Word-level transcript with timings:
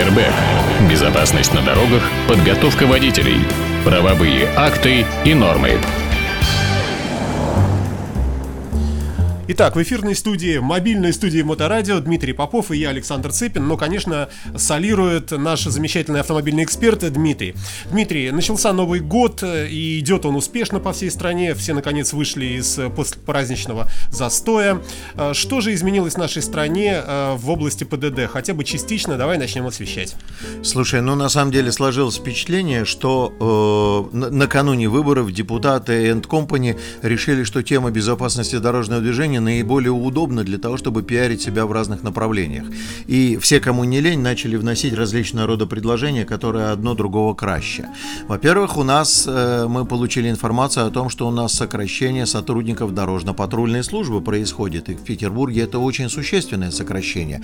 Airbag. 0.00 0.32
Безопасность 0.88 1.52
на 1.52 1.60
дорогах, 1.60 2.02
подготовка 2.26 2.86
водителей, 2.86 3.40
правовые 3.84 4.48
акты 4.56 5.04
и 5.26 5.34
нормы. 5.34 5.78
Итак, 9.52 9.74
в 9.74 9.82
эфирной 9.82 10.14
студии, 10.14 10.58
мобильной 10.58 11.12
студии 11.12 11.42
Моторадио 11.42 11.98
Дмитрий 11.98 12.32
Попов 12.32 12.70
и 12.70 12.76
я, 12.76 12.90
Александр 12.90 13.32
Цыпин. 13.32 13.66
Но, 13.66 13.76
конечно, 13.76 14.28
солирует 14.56 15.32
наш 15.32 15.64
замечательный 15.64 16.20
автомобильный 16.20 16.62
эксперт 16.62 17.00
Дмитрий. 17.12 17.56
Дмитрий, 17.90 18.30
начался 18.30 18.72
Новый 18.72 19.00
год, 19.00 19.42
и 19.42 19.98
идет 19.98 20.24
он 20.24 20.36
успешно 20.36 20.78
по 20.78 20.92
всей 20.92 21.10
стране. 21.10 21.56
Все, 21.56 21.74
наконец, 21.74 22.12
вышли 22.12 22.60
из 22.60 22.78
послепраздничного 22.94 23.90
застоя. 24.12 24.80
А, 25.16 25.34
что 25.34 25.60
же 25.60 25.74
изменилось 25.74 26.14
в 26.14 26.18
нашей 26.18 26.42
стране 26.42 27.02
а, 27.04 27.34
в 27.34 27.50
области 27.50 27.82
ПДД? 27.82 28.30
Хотя 28.30 28.54
бы 28.54 28.62
частично, 28.62 29.16
давай 29.16 29.36
начнем 29.36 29.66
освещать. 29.66 30.14
Слушай, 30.62 31.02
ну, 31.02 31.16
на 31.16 31.28
самом 31.28 31.50
деле 31.50 31.72
сложилось 31.72 32.18
впечатление, 32.18 32.84
что 32.84 34.08
э, 34.12 34.16
накануне 34.16 34.88
выборов 34.88 35.32
депутаты 35.32 36.08
End 36.08 36.28
Company 36.28 36.78
решили, 37.02 37.42
что 37.42 37.64
тема 37.64 37.90
безопасности 37.90 38.54
дорожного 38.54 39.00
движения 39.00 39.39
наиболее 39.40 39.92
удобно 39.92 40.44
для 40.44 40.58
того, 40.58 40.76
чтобы 40.76 41.02
пиарить 41.02 41.42
себя 41.42 41.66
в 41.66 41.72
разных 41.72 42.02
направлениях. 42.02 42.64
И 43.06 43.38
все, 43.40 43.60
кому 43.60 43.84
не 43.84 44.00
лень, 44.00 44.20
начали 44.20 44.56
вносить 44.56 44.94
различного 44.94 45.46
рода 45.46 45.66
предложения, 45.66 46.24
которые 46.24 46.66
одно 46.66 46.94
другого 46.94 47.34
краще. 47.34 47.88
Во-первых, 48.28 48.76
у 48.76 48.84
нас 48.84 49.26
э, 49.26 49.66
мы 49.68 49.84
получили 49.84 50.30
информацию 50.30 50.86
о 50.86 50.90
том, 50.90 51.08
что 51.08 51.28
у 51.28 51.30
нас 51.30 51.52
сокращение 51.52 52.26
сотрудников 52.26 52.94
дорожно-патрульной 52.94 53.82
службы 53.82 54.20
происходит. 54.20 54.88
И 54.88 54.94
в 54.94 55.02
Петербурге 55.02 55.62
это 55.62 55.78
очень 55.78 56.08
существенное 56.08 56.70
сокращение. 56.70 57.42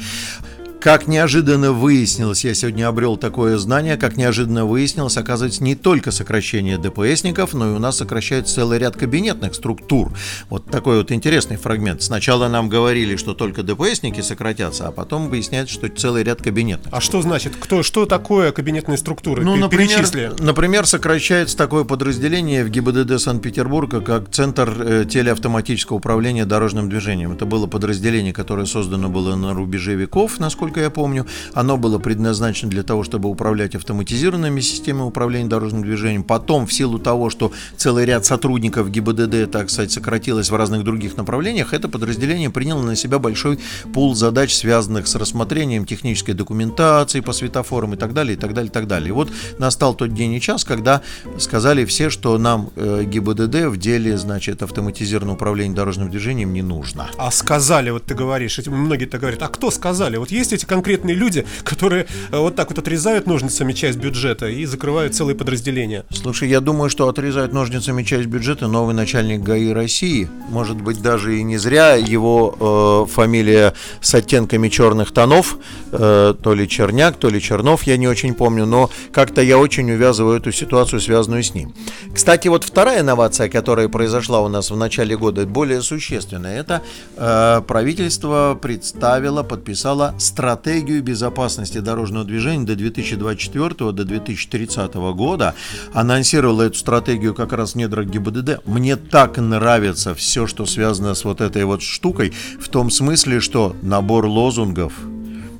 Как 0.87 1.09
неожиданно 1.09 1.73
выяснилось, 1.73 2.45
я 2.45 2.55
сегодня 2.55 2.87
обрел 2.87 3.17
такое 3.17 3.59
знание, 3.59 3.97
как 3.97 4.17
неожиданно 4.17 4.67
выяснилось, 4.67 5.17
оказывается, 5.17 5.65
не 5.65 5.75
только 5.75 6.13
сокращение 6.13 6.79
ДПСников, 6.79 7.55
но 7.55 7.73
и 7.73 7.75
у 7.75 7.81
нас 7.81 7.97
сокращается 7.97 8.55
целый 8.55 8.79
ряд 8.79 8.97
кабинетных 8.97 9.57
структур. 9.57 10.13
Вот 10.49 10.67
такой 10.67 10.99
вот 10.99 11.11
интересный 11.11 11.57
фрагмент. 11.57 12.03
Сначала 12.03 12.47
нам 12.47 12.69
говорили, 12.69 13.17
что 13.17 13.35
только 13.35 13.65
ДПСники 13.65 14.21
сократятся, 14.21 14.87
а 14.87 14.93
потом 14.93 15.29
выясняется, 15.29 15.75
что 15.75 15.89
целый 15.89 16.23
ряд 16.23 16.41
кабинетов. 16.41 16.95
А 16.95 17.01
что 17.01 17.21
значит? 17.21 17.55
Кто, 17.59 17.83
что 17.83 18.07
такое 18.07 18.53
кабинетные 18.53 18.97
структуры? 18.97 19.43
Ну, 19.43 19.57
например, 19.57 20.07
например, 20.39 20.87
сокращается 20.87 21.57
такое 21.57 21.83
подразделение 21.83 22.63
в 22.65 22.69
ГИБДД 22.69 23.21
Санкт-Петербурга, 23.21 24.03
как 24.03 24.31
Центр 24.31 24.73
э, 24.79 25.05
телеавтоматического 25.05 25.97
управления 25.97 26.45
дорожным 26.45 26.89
движением. 26.89 27.33
Это 27.33 27.45
было 27.45 27.67
подразделение, 27.67 28.33
которое 28.33 28.67
создано 28.67 29.09
было 29.09 29.35
на 29.35 29.53
рубеже 29.53 29.97
веков, 29.97 30.39
насколько 30.39 30.76
насколько 30.77 30.81
я 30.81 30.91
помню. 30.91 31.27
Оно 31.55 31.77
было 31.77 31.99
предназначено 31.99 32.71
для 32.71 32.83
того, 32.83 33.03
чтобы 33.03 33.29
управлять 33.29 33.75
автоматизированными 33.75 34.61
системами 34.61 35.07
управления 35.07 35.49
дорожным 35.49 35.83
движением. 35.83 36.23
Потом, 36.23 36.67
в 36.67 36.73
силу 36.73 36.99
того, 36.99 37.31
что 37.31 37.53
целый 37.77 38.05
ряд 38.05 38.27
сотрудников 38.27 38.91
ГИБДД, 38.91 39.51
так 39.51 39.71
сказать, 39.71 39.93
сократилось 39.93 40.51
в 40.51 40.57
разных 40.57 40.85
других 40.85 41.17
направлениях, 41.17 41.73
это 41.73 41.89
подразделение 41.89 42.51
приняло 42.51 42.83
на 42.83 42.97
себя 42.97 43.19
большой 43.19 43.59
пул 43.95 44.15
задач, 44.15 44.55
связанных 44.55 45.07
с 45.07 45.15
рассмотрением 45.15 45.87
технической 45.87 46.35
документации 46.35 47.21
по 47.21 47.33
светофорам 47.33 47.95
и 47.95 47.97
так 47.97 48.13
далее, 48.13 48.37
и 48.37 48.39
так 48.39 48.53
далее, 48.53 48.69
и 48.69 48.73
так 48.73 48.87
далее. 48.87 49.09
И 49.09 49.13
вот 49.13 49.31
настал 49.59 49.95
тот 49.95 50.13
день 50.15 50.35
и 50.35 50.41
час, 50.41 50.65
когда 50.65 51.01
сказали 51.39 51.85
все, 51.85 52.11
что 52.11 52.39
нам 52.39 52.71
э, 52.77 53.05
ГИБДД 53.05 53.67
в 53.67 53.77
деле, 53.77 54.19
значит, 54.19 54.63
автоматизированного 54.63 55.37
управления 55.37 55.75
дорожным 55.75 56.11
движением 56.11 56.53
не 56.53 56.63
нужно. 56.63 57.09
А 57.17 57.31
сказали, 57.31 57.91
вот 57.91 58.05
ты 58.05 58.15
говоришь, 58.15 58.61
многие-то 58.67 59.19
говорят, 59.19 59.43
а 59.43 59.49
кто 59.49 59.71
сказали? 59.71 60.17
Вот 60.19 60.31
есть 60.31 60.53
эти 60.53 60.66
конкретные 60.67 61.15
люди, 61.15 61.47
которые 61.65 62.07
э, 62.31 62.39
вот 62.39 62.57
так 62.57 62.69
вот 62.71 62.79
отрезают 62.79 63.27
ножницами 63.27 63.73
часть 63.73 63.99
бюджета 63.99 64.47
и 64.49 64.65
закрывают 64.65 65.15
целые 65.15 65.37
подразделения. 65.37 66.05
Слушай, 66.11 66.49
я 66.49 66.61
думаю, 66.61 66.91
что 66.91 67.09
отрезают 67.09 67.53
ножницами 67.53 68.03
часть 68.03 68.27
бюджета 68.27 68.67
новый 68.67 68.95
начальник 68.95 69.43
ГАИ 69.43 69.73
России. 69.73 70.29
Может 70.49 70.77
быть, 70.77 71.01
даже 71.01 71.39
и 71.39 71.43
не 71.43 71.59
зря 71.59 71.95
его 71.95 73.07
э, 73.09 73.13
фамилия 73.13 73.75
с 74.01 74.15
оттенками 74.15 74.69
черных 74.69 75.13
тонов, 75.13 75.59
э, 75.93 76.35
то 76.43 76.55
ли 76.55 76.69
Черняк, 76.69 77.17
то 77.17 77.29
ли 77.29 77.41
Чернов, 77.41 77.85
я 77.85 77.97
не 77.97 78.09
очень 78.09 78.35
помню, 78.35 78.67
но 78.67 78.91
как-то 79.13 79.41
я 79.43 79.59
очень 79.59 79.91
увязываю 79.91 80.39
эту 80.39 80.53
ситуацию, 80.53 81.01
связанную 81.01 81.43
с 81.43 81.55
ним. 81.55 81.75
Кстати, 82.15 82.49
вот 82.49 82.65
вторая 82.65 83.01
инновация, 83.01 83.49
которая 83.49 83.89
произошла 83.89 84.41
у 84.41 84.49
нас 84.49 84.71
в 84.71 84.77
начале 84.77 85.17
года, 85.17 85.47
более 85.47 85.83
существенная, 85.83 86.59
это 86.61 86.83
э, 87.17 87.63
правительство 87.67 88.59
представило, 88.61 89.43
подписало 89.43 90.15
стратегию 90.19 90.56
стратегию 90.57 91.03
безопасности 91.03 91.79
дорожного 91.79 92.25
движения 92.25 92.65
до 92.65 92.77
2024 92.77 93.93
до 93.93 94.05
2030 94.05 94.95
года. 94.95 95.55
Анонсировала 95.93 96.63
эту 96.63 96.79
стратегию 96.79 97.35
как 97.35 97.53
раз 97.53 97.73
в 97.73 97.75
недрах 97.77 98.07
ГИБДД. 98.07 98.67
Мне 98.67 98.97
так 98.97 99.37
нравится 99.37 100.15
все, 100.15 100.47
что 100.47 100.65
связано 100.65 101.15
с 101.15 101.25
вот 101.25 101.41
этой 101.43 101.65
вот 101.65 101.83
штукой, 101.83 102.33
в 102.59 102.69
том 102.69 102.91
смысле, 102.91 103.41
что 103.41 103.77
набор 103.83 104.27
лозунгов, 104.27 104.95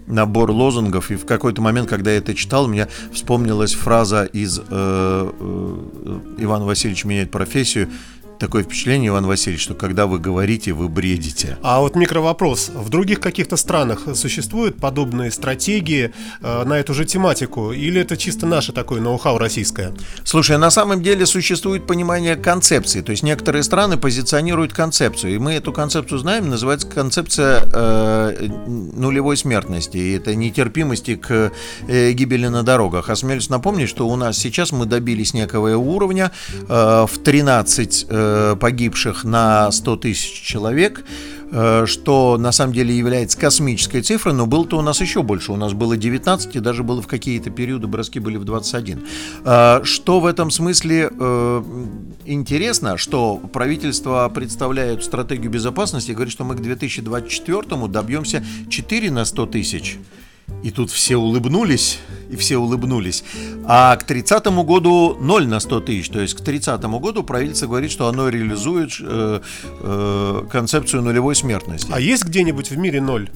набор 0.07 0.51
лозунгов, 0.51 1.11
и 1.11 1.17
в 1.17 1.27
какой-то 1.27 1.61
момент, 1.61 1.91
когда 1.91 2.11
я 2.13 2.19
это 2.19 2.35
читал, 2.35 2.67
мне 2.67 2.89
вспомнилась 3.13 3.75
фраза 3.75 4.25
из 4.25 4.59
э, 4.59 4.63
э, 4.71 6.19
«Иван 6.39 6.63
Васильевич 6.63 7.05
меняет 7.05 7.31
профессию», 7.31 7.91
такое 8.39 8.63
впечатление, 8.63 9.09
Иван 9.09 9.27
Васильевич, 9.27 9.63
что 9.63 9.75
когда 9.75 10.07
вы 10.07 10.19
говорите, 10.19 10.73
вы 10.73 10.89
бредите. 10.89 11.57
А 11.63 11.81
вот 11.81 11.97
микровопрос. 11.97 12.71
В 12.75 12.89
других 12.89 13.21
каких-то 13.21 13.57
странах 13.57 14.03
существуют 14.15 14.77
подобные 14.77 15.31
стратегии 15.31 16.13
э, 16.43 16.65
на 16.65 16.79
эту 16.79 16.95
же 16.95 17.05
тематику? 17.05 17.73
Или 17.73 18.01
это 18.01 18.17
чисто 18.17 18.47
наше 18.47 18.73
такое 18.73 19.01
ноу-хау 19.01 19.39
российское? 19.39 19.93
Слушай, 20.25 20.59
на 20.59 20.71
самом 20.71 21.03
деле 21.03 21.27
существует 21.27 21.87
понимание 21.87 22.37
концепции. 22.37 23.01
То 23.01 23.13
есть 23.13 23.23
некоторые 23.23 23.63
страны 23.63 23.97
позиционируют 23.97 24.73
концепцию. 24.73 25.35
И 25.35 25.39
мы 25.39 25.53
эту 25.55 25.73
концепцию 25.73 26.19
знаем, 26.19 26.51
называется 26.51 26.87
концепция 26.89 27.63
э, 27.73 28.49
нулевой 28.67 29.37
смертности. 29.37 29.97
И 29.97 30.13
это 30.13 30.35
нетерпимости 30.35 31.17
к 31.17 31.53
э, 31.89 32.13
гибели 32.13 32.49
на 32.49 32.63
дорогах. 32.63 33.09
Осмелюсь 33.11 33.49
напомнить, 33.49 33.89
что 33.89 34.09
у 34.09 34.17
нас 34.17 34.37
сейчас 34.37 34.73
мы 34.73 34.87
добились 34.87 35.33
некого 35.33 35.77
уровня 35.77 36.31
э, 36.69 37.07
в 37.09 37.19
13 37.23 38.07
э, 38.09 38.26
Э, 38.26 38.26
погибших 38.61 39.25
на 39.25 39.71
100 39.71 39.97
тысяч 39.97 40.43
человек, 40.43 41.05
э, 41.51 41.85
что 41.87 42.37
на 42.39 42.53
самом 42.53 42.73
деле 42.73 42.97
является 42.97 43.39
космической 43.39 44.03
цифрой, 44.03 44.35
но 44.35 44.47
было-то 44.47 44.79
у 44.79 44.83
нас 44.83 45.01
еще 45.01 45.23
больше. 45.23 45.53
У 45.53 45.57
нас 45.57 45.73
было 45.73 45.97
19, 45.97 46.57
и 46.57 46.61
даже 46.61 46.83
было 46.83 47.03
в 47.03 47.07
какие-то 47.07 47.51
периоды 47.51 47.87
броски 47.87 48.19
были 48.21 48.37
в 48.37 48.45
21. 48.45 49.05
Э, 49.45 49.81
что 49.85 50.21
в 50.21 50.27
этом 50.27 50.51
смысле 50.51 51.11
интересно, 52.25 52.97
что 52.97 53.37
правительство 53.53 54.31
представляет 54.35 55.05
стратегию 55.05 55.51
безопасности 55.51 56.11
и 56.11 56.15
говорит, 56.15 56.33
что 56.33 56.45
мы 56.45 56.55
к 56.55 56.61
2024 56.61 57.89
добьемся 57.89 58.45
4 58.69 59.11
на 59.11 59.25
100 59.25 59.47
тысяч. 59.47 59.99
И 60.63 60.71
тут 60.71 60.91
все 60.91 61.17
улыбнулись, 61.17 61.99
и 62.29 62.37
все 62.37 62.57
улыбнулись. 62.57 63.25
А 63.67 63.97
к 63.97 64.05
30 64.05 64.47
году 64.65 65.17
0 65.21 65.47
на 65.47 65.61
100 65.61 65.81
тысяч. 65.81 66.09
То 66.09 66.21
есть 66.21 66.35
к 66.35 66.41
30 66.41 66.81
году 66.83 67.23
правительство 67.23 67.67
говорит, 67.67 67.91
что 67.91 68.09
оно 68.09 68.29
реализует 68.29 68.91
э, 69.01 69.41
э, 69.81 70.43
концепцию 70.51 71.03
нулевой 71.03 71.35
смертности. 71.35 71.91
А 71.93 72.01
есть 72.01 72.25
где-нибудь 72.25 72.71
в 72.71 72.79
мире 72.79 73.01
ноль? 73.01 73.31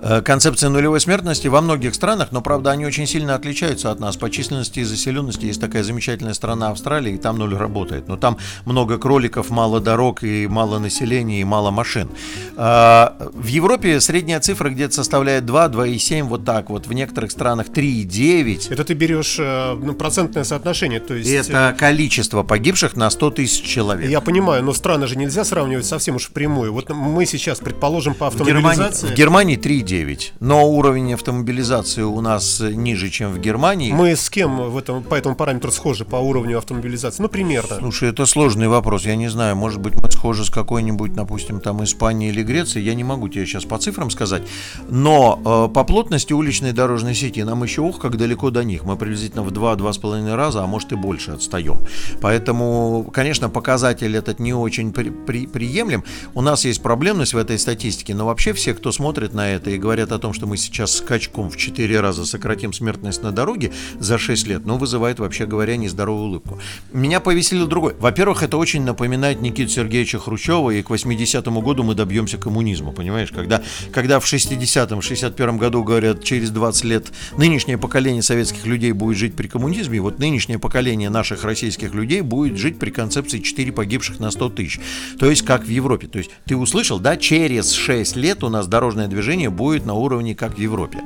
Э, 0.00 0.20
концепция 0.22 0.68
нулевой 0.70 1.00
смертности 1.00 1.48
во 1.48 1.60
многих 1.60 1.94
странах, 1.94 2.28
но, 2.32 2.40
правда, 2.40 2.72
они 2.72 2.84
очень 2.84 3.06
сильно 3.06 3.34
отличаются 3.34 3.90
от 3.90 4.00
нас. 4.00 4.16
По 4.16 4.30
численности 4.30 4.80
и 4.80 4.84
заселенности 4.84 5.46
есть 5.46 5.60
такая 5.60 5.82
замечательная 5.82 6.34
страна 6.34 6.70
Австралия, 6.70 7.14
и 7.14 7.18
там 7.18 7.38
ноль 7.38 7.54
работает. 7.54 8.08
Но 8.08 8.16
там 8.16 8.38
много 8.64 8.98
кроликов, 8.98 9.50
мало 9.50 9.80
дорог, 9.80 10.22
и 10.24 10.46
мало 10.46 10.78
населения, 10.78 11.40
и 11.40 11.44
мало 11.44 11.70
машин. 11.70 12.08
А, 12.56 13.16
в 13.32 13.46
Европе 13.46 14.00
средняя 14.00 14.40
цифра 14.40 14.70
где-то 14.70 14.94
составляет 14.94 15.46
2, 15.46 15.68
2,7, 15.68 16.28
вот 16.34 16.44
так 16.44 16.70
вот. 16.70 16.86
В 16.86 16.92
некоторых 16.92 17.30
странах 17.30 17.68
3,9. 17.68 18.72
Это 18.72 18.84
ты 18.84 18.94
берешь 18.94 19.36
э, 19.38 19.74
ну, 19.80 19.94
процентное 19.94 20.42
соотношение, 20.42 20.98
то 20.98 21.14
есть... 21.14 21.30
Это 21.30 21.72
э, 21.74 21.78
количество 21.78 22.42
погибших 22.42 22.96
на 22.96 23.08
100 23.08 23.30
тысяч 23.30 23.62
человек. 23.62 24.10
Я 24.10 24.20
понимаю, 24.20 24.64
но 24.64 24.72
страны 24.72 25.06
же 25.06 25.16
нельзя 25.16 25.44
сравнивать 25.44 25.86
совсем 25.86 26.16
уж 26.16 26.24
впрямую. 26.24 26.72
Вот 26.72 26.90
мы 26.90 27.24
сейчас, 27.26 27.60
предположим, 27.60 28.14
по 28.14 28.26
автомобилизации... 28.26 29.06
В 29.06 29.14
Германии, 29.14 29.56
в 29.56 29.60
Германии 29.64 30.04
3,9, 30.04 30.32
но 30.40 30.68
уровень 30.68 31.14
автомобилизации 31.14 32.02
у 32.02 32.20
нас 32.20 32.60
ниже, 32.60 33.10
чем 33.10 33.32
в 33.32 33.38
Германии. 33.38 33.92
Мы 33.92 34.16
с 34.16 34.28
кем 34.28 34.70
в 34.70 34.76
этом, 34.76 35.04
по 35.04 35.14
этому 35.14 35.36
параметру 35.36 35.70
схожи 35.70 36.04
по 36.04 36.16
уровню 36.16 36.58
автомобилизации? 36.58 37.22
Ну, 37.22 37.28
примерно. 37.28 37.76
Слушай, 37.78 38.08
это 38.08 38.26
сложный 38.26 38.66
вопрос. 38.66 39.06
Я 39.06 39.14
не 39.14 39.28
знаю, 39.28 39.54
может 39.54 39.80
быть, 39.80 39.94
мы 39.94 40.10
схожи 40.10 40.44
с 40.44 40.50
какой-нибудь, 40.50 41.12
допустим, 41.12 41.60
там 41.60 41.84
Испанией 41.84 42.32
или 42.32 42.42
Грецией. 42.42 42.84
Я 42.84 42.94
не 42.94 43.04
могу 43.04 43.28
тебе 43.28 43.46
сейчас 43.46 43.64
по 43.64 43.78
цифрам 43.78 44.10
сказать. 44.10 44.42
Но 44.88 45.68
э, 45.68 45.74
по 45.74 45.84
плотности 45.84 46.23
современности 46.24 46.32
уличной 46.32 46.72
дорожной 46.72 47.14
сети 47.14 47.44
нам 47.44 47.62
еще 47.62 47.80
ух, 47.80 48.00
как 48.00 48.16
далеко 48.16 48.50
до 48.50 48.64
них. 48.64 48.84
Мы 48.84 48.96
приблизительно 48.96 49.42
в 49.42 49.52
2-2,5 49.52 50.34
раза, 50.34 50.62
а 50.62 50.66
может 50.66 50.92
и 50.92 50.96
больше 50.96 51.32
отстаем. 51.32 51.78
Поэтому, 52.20 53.10
конечно, 53.12 53.50
показатель 53.50 54.16
этот 54.16 54.40
не 54.40 54.54
очень 54.54 54.92
при, 54.92 55.10
при, 55.10 55.46
приемлем. 55.46 56.02
У 56.34 56.42
нас 56.42 56.64
есть 56.64 56.82
проблемность 56.82 57.34
в 57.34 57.38
этой 57.38 57.58
статистике, 57.58 58.14
но 58.14 58.26
вообще 58.26 58.52
все, 58.52 58.74
кто 58.74 58.92
смотрит 58.92 59.34
на 59.34 59.50
это 59.50 59.70
и 59.70 59.78
говорят 59.78 60.12
о 60.12 60.18
том, 60.18 60.32
что 60.32 60.46
мы 60.46 60.56
сейчас 60.56 60.96
скачком 60.96 61.50
в 61.50 61.56
4 61.56 62.00
раза 62.00 62.24
сократим 62.24 62.72
смертность 62.72 63.22
на 63.22 63.30
дороге 63.30 63.70
за 64.00 64.18
6 64.18 64.48
лет, 64.48 64.66
ну, 64.66 64.78
вызывает, 64.78 65.18
вообще 65.18 65.46
говоря, 65.46 65.76
нездоровую 65.76 66.28
улыбку. 66.28 66.58
Меня 66.92 67.20
повеселил 67.20 67.66
другой. 67.66 67.94
Во-первых, 67.98 68.42
это 68.42 68.56
очень 68.56 68.84
напоминает 68.84 69.42
Никиту 69.42 69.70
Сергеевича 69.70 70.18
Хрущева, 70.18 70.70
и 70.70 70.82
к 70.82 70.90
80-му 70.90 71.60
году 71.62 71.82
мы 71.82 71.94
добьемся 71.94 72.38
коммунизма, 72.38 72.92
понимаешь? 72.92 73.30
Когда, 73.30 73.62
когда 73.92 74.18
в 74.18 74.24
60-м, 74.24 74.98
61-м 75.00 75.58
году 75.58 75.84
говорят, 75.84 76.13
через 76.22 76.50
20 76.50 76.84
лет 76.84 77.12
нынешнее 77.36 77.78
поколение 77.78 78.22
советских 78.22 78.66
людей 78.66 78.92
будет 78.92 79.16
жить 79.16 79.34
при 79.34 79.48
коммунизме, 79.48 80.00
вот 80.00 80.18
нынешнее 80.18 80.58
поколение 80.58 81.10
наших 81.10 81.44
российских 81.44 81.94
людей 81.94 82.20
будет 82.20 82.56
жить 82.58 82.78
при 82.78 82.90
концепции 82.90 83.38
4 83.38 83.72
погибших 83.72 84.20
на 84.20 84.30
100 84.30 84.50
тысяч. 84.50 84.80
То 85.18 85.28
есть 85.28 85.42
как 85.42 85.64
в 85.64 85.68
Европе. 85.68 86.06
То 86.06 86.18
есть 86.18 86.30
ты 86.44 86.56
услышал, 86.56 86.98
да, 86.98 87.16
через 87.16 87.72
6 87.72 88.16
лет 88.16 88.44
у 88.44 88.48
нас 88.48 88.66
дорожное 88.66 89.08
движение 89.08 89.50
будет 89.50 89.86
на 89.86 89.94
уровне 89.94 90.34
как 90.34 90.56
в 90.56 90.60
Европе. 90.60 91.00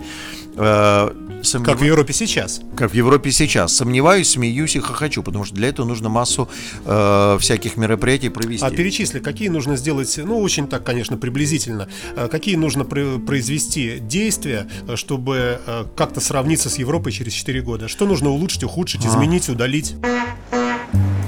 Э, 0.58 1.10
сомнев... 1.42 1.68
Как 1.68 1.80
в 1.80 1.84
Европе 1.84 2.12
сейчас. 2.12 2.60
Как 2.76 2.90
в 2.90 2.94
Европе 2.94 3.30
сейчас. 3.30 3.74
Сомневаюсь, 3.76 4.30
смеюсь 4.30 4.76
и 4.76 4.80
хохочу, 4.80 5.22
потому 5.22 5.44
что 5.44 5.54
для 5.54 5.68
этого 5.68 5.86
нужно 5.86 6.08
массу 6.08 6.48
э, 6.84 7.38
всяких 7.40 7.76
мероприятий 7.76 8.28
провести. 8.28 8.64
А 8.64 8.70
перечисли, 8.70 9.20
какие 9.20 9.48
нужно 9.48 9.76
сделать, 9.76 10.18
ну, 10.22 10.40
очень 10.40 10.66
так, 10.68 10.84
конечно, 10.84 11.16
приблизительно, 11.16 11.88
э, 12.16 12.28
какие 12.28 12.56
нужно 12.56 12.84
произвести 12.84 13.98
действия, 14.00 14.68
э, 14.86 14.96
чтобы 14.96 15.60
э, 15.64 15.84
как-то 15.96 16.20
сравниться 16.20 16.70
с 16.70 16.78
Европой 16.78 17.12
через 17.12 17.32
4 17.32 17.62
года? 17.62 17.88
Что 17.88 18.06
нужно 18.06 18.30
улучшить, 18.30 18.64
ухудшить, 18.64 19.04
а. 19.04 19.08
изменить, 19.08 19.48
удалить? 19.48 19.94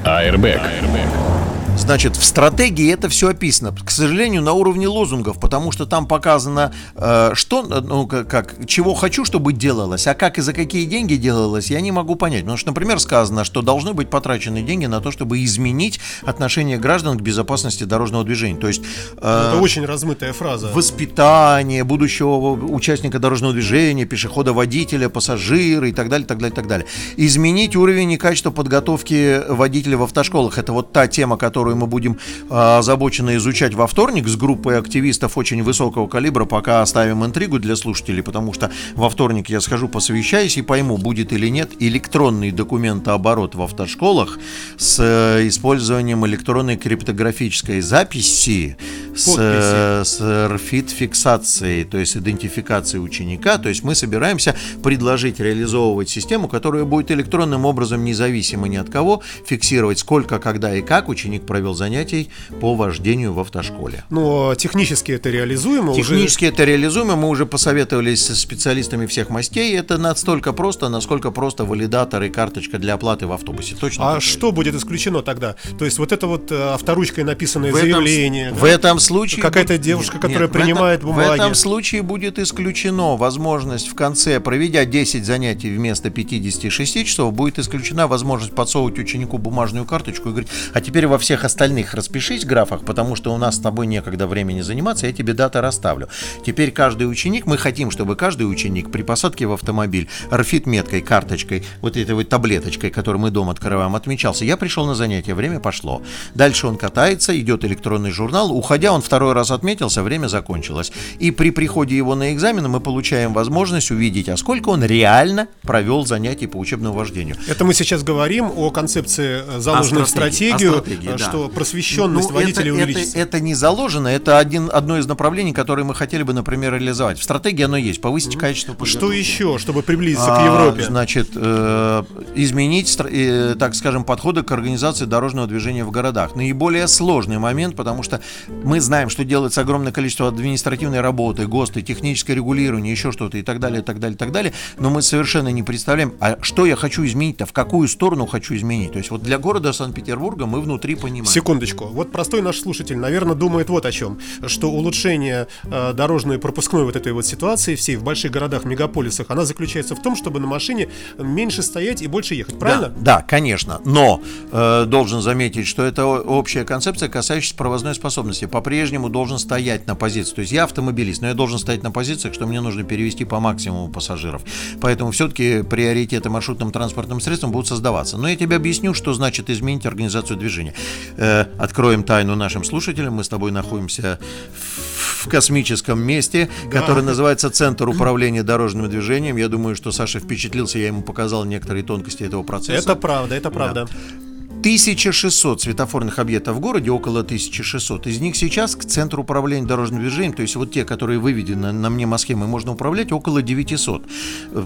Airbag. 0.05 0.61
Airbag. 0.61 1.59
Значит, 1.76 2.17
в 2.17 2.25
стратегии 2.25 2.93
это 2.93 3.08
все 3.08 3.28
описано. 3.28 3.75
К 3.84 3.90
сожалению, 3.90 4.43
на 4.43 4.52
уровне 4.52 4.87
лозунгов, 4.88 5.40
потому 5.40 5.72
что 5.72 5.87
там 5.87 6.06
показано, 6.06 6.72
э, 6.94 7.31
что, 7.34 7.62
ну, 7.62 8.06
как, 8.06 8.67
чего 8.67 8.94
хочу, 8.94 9.25
чтобы 9.25 9.52
делалось, 9.52 10.06
а 10.06 10.14
как 10.14 10.38
и 10.38 10.43
за 10.43 10.52
какие 10.52 10.84
деньги 10.84 11.14
делалось, 11.14 11.70
я 11.70 11.81
не 11.81 11.93
могу 11.93 12.14
понять. 12.17 12.43
Потому 12.43 12.58
что, 12.58 12.69
например, 12.69 13.00
сказано, 13.00 13.44
что 13.44 13.62
должны 13.62 13.93
быть 13.93 14.11
потрачены 14.11 14.62
деньги 14.62 14.87
на 14.87 15.00
то, 15.00 15.11
чтобы 15.11 15.43
изменить 15.44 16.00
отношение 16.22 16.78
граждан 16.78 17.19
к 17.19 17.22
безопасности 17.22 17.84
дорожного 17.84 18.25
движения. 18.25 18.61
То 18.61 18.69
есть... 18.69 18.82
Э, 19.17 19.52
это 19.52 19.61
очень 19.61 19.84
размытая 19.84 20.32
фраза. 20.32 20.70
Воспитание 20.72 21.84
будущего 21.84 22.52
участника 22.52 23.19
дорожного 23.19 23.52
движения, 23.52 24.05
пешехода, 24.05 24.52
водителя, 24.52 25.08
пассажира 25.08 25.88
и 25.88 25.93
так 25.93 26.08
далее, 26.08 26.26
так 26.26 26.38
далее, 26.38 26.55
так 26.55 26.67
далее. 26.67 26.87
Изменить 27.17 27.76
уровень 27.76 28.12
и 28.12 28.17
качество 28.17 28.50
подготовки 28.50 29.40
водителя 29.49 29.96
в 29.96 30.02
автошколах. 30.02 30.58
Это 30.58 30.72
вот 30.72 30.93
та 30.93 31.06
тема, 31.06 31.37
которую 31.37 31.59
которую 31.60 31.76
мы 31.76 31.86
будем 31.86 32.18
а, 32.48 32.78
озабоченно 32.78 33.36
изучать 33.36 33.74
во 33.74 33.86
вторник. 33.86 34.26
С 34.26 34.36
группой 34.36 34.78
активистов 34.78 35.36
очень 35.36 35.62
высокого 35.62 36.08
калибра, 36.08 36.46
пока 36.46 36.80
оставим 36.80 37.22
интригу 37.22 37.58
для 37.58 37.76
слушателей, 37.76 38.22
потому 38.22 38.54
что 38.54 38.70
во 38.94 39.10
вторник 39.10 39.50
я 39.50 39.60
схожу, 39.60 39.88
посовещаюсь 39.88 40.56
и 40.56 40.62
пойму, 40.62 40.96
будет 40.96 41.34
или 41.34 41.48
нет 41.48 41.72
электронный 41.78 42.50
документооборот 42.50 43.54
в 43.54 43.60
автошколах 43.60 44.38
с 44.78 44.96
э, 45.00 45.48
использованием 45.48 46.24
электронной 46.24 46.78
криптографической 46.78 47.82
записи 47.82 48.78
с, 49.14 49.36
э, 49.38 50.02
с 50.02 50.18
RFID-фиксацией, 50.18 51.84
то 51.84 51.98
есть 51.98 52.16
идентификацией 52.16 53.04
ученика. 53.04 53.58
То 53.58 53.68
есть 53.68 53.84
мы 53.84 53.94
собираемся 53.94 54.56
предложить 54.82 55.40
реализовывать 55.40 56.08
систему, 56.08 56.48
которая 56.48 56.84
будет 56.84 57.10
электронным 57.10 57.66
образом 57.66 58.02
независимо 58.02 58.66
ни 58.66 58.76
от 58.76 58.88
кого 58.88 59.22
фиксировать, 59.44 59.98
сколько, 59.98 60.38
когда 60.38 60.74
и 60.74 60.80
как 60.80 61.10
ученик 61.10 61.42
провел 61.50 61.75
занятий 61.75 62.31
по 62.61 62.76
вождению 62.76 63.32
в 63.32 63.41
автошколе. 63.41 64.05
Но 64.08 64.55
технически 64.55 65.11
это 65.11 65.31
реализуемо? 65.31 65.97
Технически 65.97 66.44
уже... 66.44 66.52
это 66.55 66.62
реализуемо. 66.62 67.17
Мы 67.17 67.29
уже 67.29 67.44
посоветовались 67.44 68.25
с 68.25 68.38
специалистами 68.38 69.06
всех 69.06 69.31
мастей. 69.31 69.76
Это 69.76 69.99
настолько 69.99 70.52
просто, 70.52 70.88
насколько 70.88 71.32
просто 71.32 71.64
валидатор 71.64 72.23
и 72.23 72.31
карточка 72.31 72.79
для 72.79 72.94
оплаты 72.94 73.26
в 73.26 73.32
автобусе. 73.32 73.75
Точно. 73.75 74.12
А 74.14 74.20
что 74.20 74.52
будет 74.52 74.76
исключено 74.76 75.23
тогда? 75.23 75.56
То 75.76 75.85
есть 75.85 75.99
вот 75.99 76.12
это 76.12 76.29
вот 76.29 76.52
э, 76.52 76.75
авторучкой 76.75 77.25
написанное 77.25 77.73
в 77.73 77.76
заявление. 77.76 78.46
Этом, 78.46 78.55
да? 78.55 78.61
В 78.61 78.64
этом 78.64 78.99
случае... 79.00 79.43
Какая-то 79.43 79.76
девушка, 79.76 80.14
нет, 80.14 80.23
которая 80.23 80.49
нет, 80.49 80.53
принимает 80.53 80.99
этом, 81.00 81.11
бумаги. 81.11 81.29
В 81.31 81.32
этом 81.32 81.55
случае 81.56 82.03
будет 82.03 82.38
исключено 82.38 83.17
возможность 83.17 83.88
в 83.88 83.96
конце, 83.96 84.38
проведя 84.38 84.85
10 84.85 85.25
занятий 85.25 85.75
вместо 85.75 86.11
56 86.11 87.05
часов, 87.05 87.35
будет 87.35 87.58
исключена 87.58 88.06
возможность 88.06 88.55
подсовывать 88.55 89.00
ученику 89.00 89.38
бумажную 89.38 89.85
карточку 89.85 90.29
и 90.29 90.31
говорить, 90.31 90.50
а 90.73 90.81
теперь 90.81 91.08
во 91.08 91.19
всех 91.19 91.39
остальных 91.44 91.94
распишись 91.94 92.44
в 92.44 92.46
графах, 92.46 92.84
потому 92.84 93.16
что 93.16 93.32
у 93.32 93.38
нас 93.38 93.56
с 93.56 93.58
тобой 93.60 93.87
некогда 93.87 94.26
времени 94.26 94.60
заниматься, 94.60 95.06
я 95.06 95.12
тебе 95.12 95.32
даты 95.32 95.60
расставлю. 95.60 96.08
Теперь 96.44 96.70
каждый 96.70 97.04
ученик, 97.04 97.46
мы 97.46 97.58
хотим, 97.58 97.90
чтобы 97.90 98.16
каждый 98.16 98.44
ученик 98.44 98.90
при 98.90 99.02
посадке 99.02 99.46
в 99.46 99.52
автомобиль 99.52 100.08
рфит 100.32 100.66
меткой, 100.66 101.00
карточкой, 101.00 101.64
вот 101.81 101.96
этой 101.96 102.14
вот 102.14 102.28
таблеточкой, 102.28 102.90
которую 102.90 103.20
мы 103.20 103.31
дома 103.31 103.52
открываем, 103.52 103.94
отмечался. 103.94 104.44
Я 104.44 104.56
пришел 104.56 104.87
на 104.87 104.94
занятие, 104.94 105.34
время 105.34 105.60
пошло. 105.60 106.02
Дальше 106.34 106.66
он 106.66 106.76
катается, 106.76 107.38
идет 107.38 107.64
электронный 107.64 108.10
журнал. 108.10 108.52
Уходя, 108.52 108.93
он 108.93 109.02
второй 109.02 109.32
раз 109.32 109.50
отметился, 109.50 110.02
время 110.02 110.28
закончилось. 110.28 110.93
И 111.19 111.31
при 111.31 111.50
приходе 111.50 111.96
его 111.96 112.14
на 112.14 112.32
экзамен 112.32 112.69
мы 112.69 112.81
получаем 112.81 113.32
возможность 113.32 113.90
увидеть, 113.90 114.28
а 114.28 114.36
сколько 114.36 114.70
он 114.70 114.84
реально 114.84 115.48
провел 115.62 116.06
занятий 116.06 116.46
по 116.46 116.56
учебному 116.56 116.94
вождению. 116.94 117.36
Это 117.48 117.64
мы 117.64 117.75
сейчас 117.75 118.02
говорим 118.02 118.50
о 118.54 118.70
концепции, 118.70 119.43
э, 119.46 119.60
заложенной 119.60 120.04
в 120.04 120.08
стратегию, 120.08 120.78
стратегии, 120.78 121.16
что 121.16 121.30
что 121.31 121.49
просвещенность 121.49 122.29
ну, 122.29 122.35
водителей 122.35 122.71
это, 122.71 122.82
увеличится. 122.82 123.19
Это, 123.19 123.37
это 123.37 123.41
не 123.41 123.55
заложено, 123.55 124.09
это 124.09 124.38
один, 124.38 124.71
одно 124.73 124.99
из 124.99 125.06
направлений, 125.06 125.53
которые 125.53 125.85
мы 125.85 125.94
хотели 125.94 126.23
бы, 126.23 126.32
например, 126.32 126.75
реализовать. 126.75 127.19
В 127.19 127.23
стратегии 127.23 127.62
оно 127.62 127.77
есть, 127.77 128.00
повысить 128.00 128.35
mm 128.35 128.41
качество 128.41 128.73
подготовки. 128.73 128.99
Что 128.99 129.12
еще, 129.12 129.59
чтобы 129.59 129.82
приблизиться 129.82 130.35
а, 130.35 130.41
к 130.41 130.44
Европе? 130.44 130.85
Значит, 130.85 131.31
э, 131.35 132.03
изменить, 132.35 132.97
э, 132.99 133.55
так 133.59 133.75
скажем, 133.75 134.05
подходы 134.05 134.43
к 134.43 134.50
организации 134.53 135.05
дорожного 135.05 135.47
движения 135.47 135.85
в 135.85 135.91
городах. 135.91 136.35
Наиболее 136.35 136.88
сложный 136.88 137.38
момент, 137.38 137.77
потому 137.77 138.03
что 138.03 138.21
мы 138.49 138.81
знаем, 138.81 139.11
что 139.11 139.25
делается 139.25 139.61
огромное 139.61 139.93
количество 139.93 140.29
административной 140.29 141.00
работы, 141.00 141.47
ГОСТы, 141.47 141.82
техническое 141.82 142.35
регулирование, 142.35 142.93
еще 142.93 143.12
что-то 143.12 143.38
и 143.38 143.43
так 143.43 143.61
далее, 143.61 143.81
и 143.81 143.85
так 143.85 143.99
далее, 143.99 144.15
и 144.15 144.19
так 144.19 144.32
далее, 144.32 144.53
но 144.79 144.91
мы 144.91 145.03
совершенно 145.03 145.49
не 145.49 145.62
представляем, 145.62 146.15
а 146.21 146.38
что 146.43 146.67
я 146.67 146.77
хочу 146.77 147.05
изменить-то, 147.05 147.47
в 147.47 147.53
какую 147.53 147.88
сторону 147.88 148.27
хочу 148.27 148.55
изменить. 148.55 148.93
То 148.93 148.99
есть 148.99 149.11
вот 149.11 149.23
для 149.23 149.38
города 149.38 149.73
Санкт-Петербурга 149.73 150.47
мы 150.47 150.61
внутри 150.61 150.94
понимаем, 150.94 151.19
Секундочку. 151.26 151.87
Вот 151.87 152.12
простой 152.12 152.43
наш 152.43 152.61
слушатель, 152.61 152.96
наверное, 152.96 153.34
думает 153.34 153.69
вот 153.70 153.87
о 153.87 153.93
чем. 153.93 154.19
Что 154.46 154.70
улучшение 154.70 155.49
э, 155.64 155.93
дорожной 155.93 156.38
пропускной 156.38 156.84
вот 156.84 156.96
этой 156.96 157.12
вот 157.12 157.26
ситуации 157.26 157.75
всей 157.75 157.96
в 157.96 158.02
больших 158.02 158.31
городах, 158.31 158.64
мегаполисах, 158.64 159.26
она 159.31 159.44
заключается 159.44 159.94
в 159.94 160.02
том, 160.02 160.17
чтобы 160.17 160.41
на 160.41 160.46
машине 160.46 160.89
меньше 161.19 161.62
стоять 161.62 162.03
и 162.03 162.06
больше 162.06 162.34
ехать. 162.34 162.58
Правильно? 162.58 162.89
Да, 162.89 163.19
да 163.19 163.22
конечно. 163.22 163.81
Но 163.84 164.20
э, 164.53 164.84
должен 164.86 165.20
заметить, 165.20 165.67
что 165.67 165.84
это 165.84 166.06
общая 166.06 166.65
концепция, 166.65 167.08
касающаяся 167.08 167.56
провозной 167.56 167.94
способности. 167.94 168.46
По-прежнему 168.46 169.08
должен 169.08 169.39
стоять 169.39 169.86
на 169.86 169.94
позиции. 169.94 170.34
То 170.34 170.41
есть 170.43 170.53
я 170.53 170.65
автомобилист, 170.65 171.22
но 171.22 171.29
я 171.29 171.34
должен 171.34 171.58
стоять 171.58 171.82
на 171.82 171.91
позициях, 171.91 172.34
что 172.34 172.46
мне 172.46 172.60
нужно 172.60 172.84
перевести 172.84 173.24
по 173.24 173.41
максимуму 173.41 173.89
пассажиров. 173.89 174.43
Поэтому 174.81 175.10
все-таки 175.10 175.62
приоритеты 175.62 176.31
маршрутным 176.31 176.72
транспортным 176.72 177.20
средствам 177.20 177.53
будут 177.53 177.69
создаваться. 177.69 178.17
Но 178.17 178.29
я 178.29 178.36
тебе 178.36 178.56
объясню, 178.56 178.94
что 178.94 179.15
значит 179.15 179.50
изменить 179.50 179.86
организацию 179.86 180.36
движения. 180.36 180.74
Э, 181.20 181.44
откроем 181.58 182.03
тайну 182.03 182.34
нашим 182.34 182.65
слушателям. 182.65 183.15
Мы 183.15 183.24
с 183.24 183.29
тобой 183.29 183.50
находимся 183.50 184.19
в 184.55 185.29
космическом 185.29 186.00
месте, 186.00 186.48
да. 186.65 186.81
который 186.81 187.03
называется 187.03 187.50
Центр 187.50 187.86
управления 187.86 188.43
дорожным 188.43 188.89
движением. 188.89 189.36
Я 189.36 189.48
думаю, 189.48 189.77
что 189.77 189.93
Саша 189.93 190.19
впечатлился, 190.19 190.79
я 190.79 190.86
ему 190.86 191.03
показал 191.03 191.44
некоторые 191.44 191.84
тонкости 191.84 192.22
этого 192.22 192.43
процесса. 192.43 192.91
Это 192.91 192.96
правда, 192.96 193.34
это 193.34 193.50
правда. 193.50 193.84
Да. 193.84 194.30
1600 194.60 195.62
светофорных 195.62 196.19
объектов 196.19 196.56
в 196.56 196.60
городе, 196.60 196.90
около 196.90 197.20
1600. 197.20 198.06
Из 198.06 198.20
них 198.20 198.36
сейчас 198.36 198.76
к 198.76 198.84
центру 198.84 199.22
управления 199.22 199.67
дорожным 199.67 200.00
движением, 200.00 200.34
то 200.34 200.43
есть 200.43 200.55
вот 200.55 200.70
те, 200.70 200.84
которые 200.84 201.19
выведены 201.19 201.72
на 201.72 201.88
мнемосхемы, 201.88 202.46
можно 202.46 202.72
управлять, 202.72 203.10
около 203.10 203.40
900. 203.40 204.02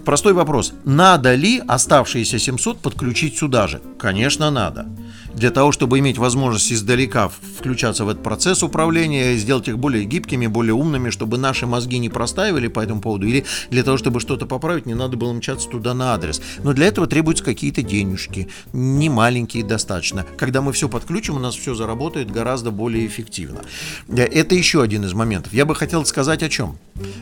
Простой 0.05 0.33
вопрос. 0.33 0.73
Надо 0.85 1.37
ли 1.37 1.63
оставшиеся 1.65 2.41
700 2.41 2.81
подключить 2.81 3.39
сюда 3.39 3.69
же? 3.69 3.81
Конечно, 3.97 4.51
надо 4.51 4.89
для 5.35 5.51
того, 5.51 5.73
чтобы 5.73 5.99
иметь 5.99 6.19
возможность 6.19 6.73
издалека 6.73 7.29
включаться 7.29 8.05
в 8.05 8.09
этот 8.09 8.23
процесс 8.23 8.63
управления, 8.63 9.37
сделать 9.37 9.69
их 9.69 9.79
более 9.79 10.05
гибкими, 10.05 10.47
более 10.47 10.75
умными, 10.75 11.11
чтобы 11.11 11.39
наши 11.39 11.67
мозги 11.67 11.99
не 11.99 12.09
простаивали 12.09 12.69
по 12.69 12.81
этому 12.81 13.01
поводу, 13.01 13.27
или 13.27 13.45
для 13.71 13.83
того, 13.83 13.97
чтобы 13.97 14.21
что-то 14.21 14.47
поправить, 14.47 14.87
не 14.87 14.95
надо 14.95 15.17
было 15.17 15.33
мчаться 15.33 15.69
туда 15.69 15.95
на 15.95 16.15
адрес. 16.15 16.41
Но 16.63 16.73
для 16.73 16.87
этого 16.87 17.07
требуются 17.07 17.45
какие-то 17.45 17.83
денежки, 17.83 18.49
не 18.73 19.09
маленькие 19.09 19.65
достаточно 19.65 19.84
достаточно. 19.85 20.25
Когда 20.37 20.61
мы 20.61 20.73
все 20.73 20.89
подключим, 20.89 21.37
у 21.37 21.39
нас 21.39 21.55
все 21.55 21.75
заработает 21.75 22.31
гораздо 22.31 22.71
более 22.71 23.07
эффективно. 23.07 23.61
Э, 24.09 24.23
это 24.23 24.55
еще 24.55 24.83
один 24.83 25.05
из 25.05 25.13
моментов. 25.13 25.53
Я 25.53 25.65
бы 25.65 25.75
хотел 25.75 26.05
сказать 26.07 26.43
о 26.43 26.49
чем. 26.49 26.79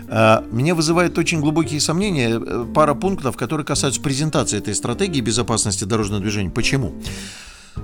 Э, 0.08 0.42
меня 0.52 0.74
вызывает 0.74 1.18
очень 1.18 1.40
глубокие 1.40 1.80
сомнения 1.80 2.40
пара 2.74 2.94
пунктов, 2.94 3.36
которые 3.36 3.66
касаются 3.66 4.00
презентации 4.00 4.58
этой 4.58 4.74
стратегии 4.74 5.20
безопасности 5.20 5.84
дорожного 5.84 6.22
движения. 6.22 6.50
Почему? 6.50 6.94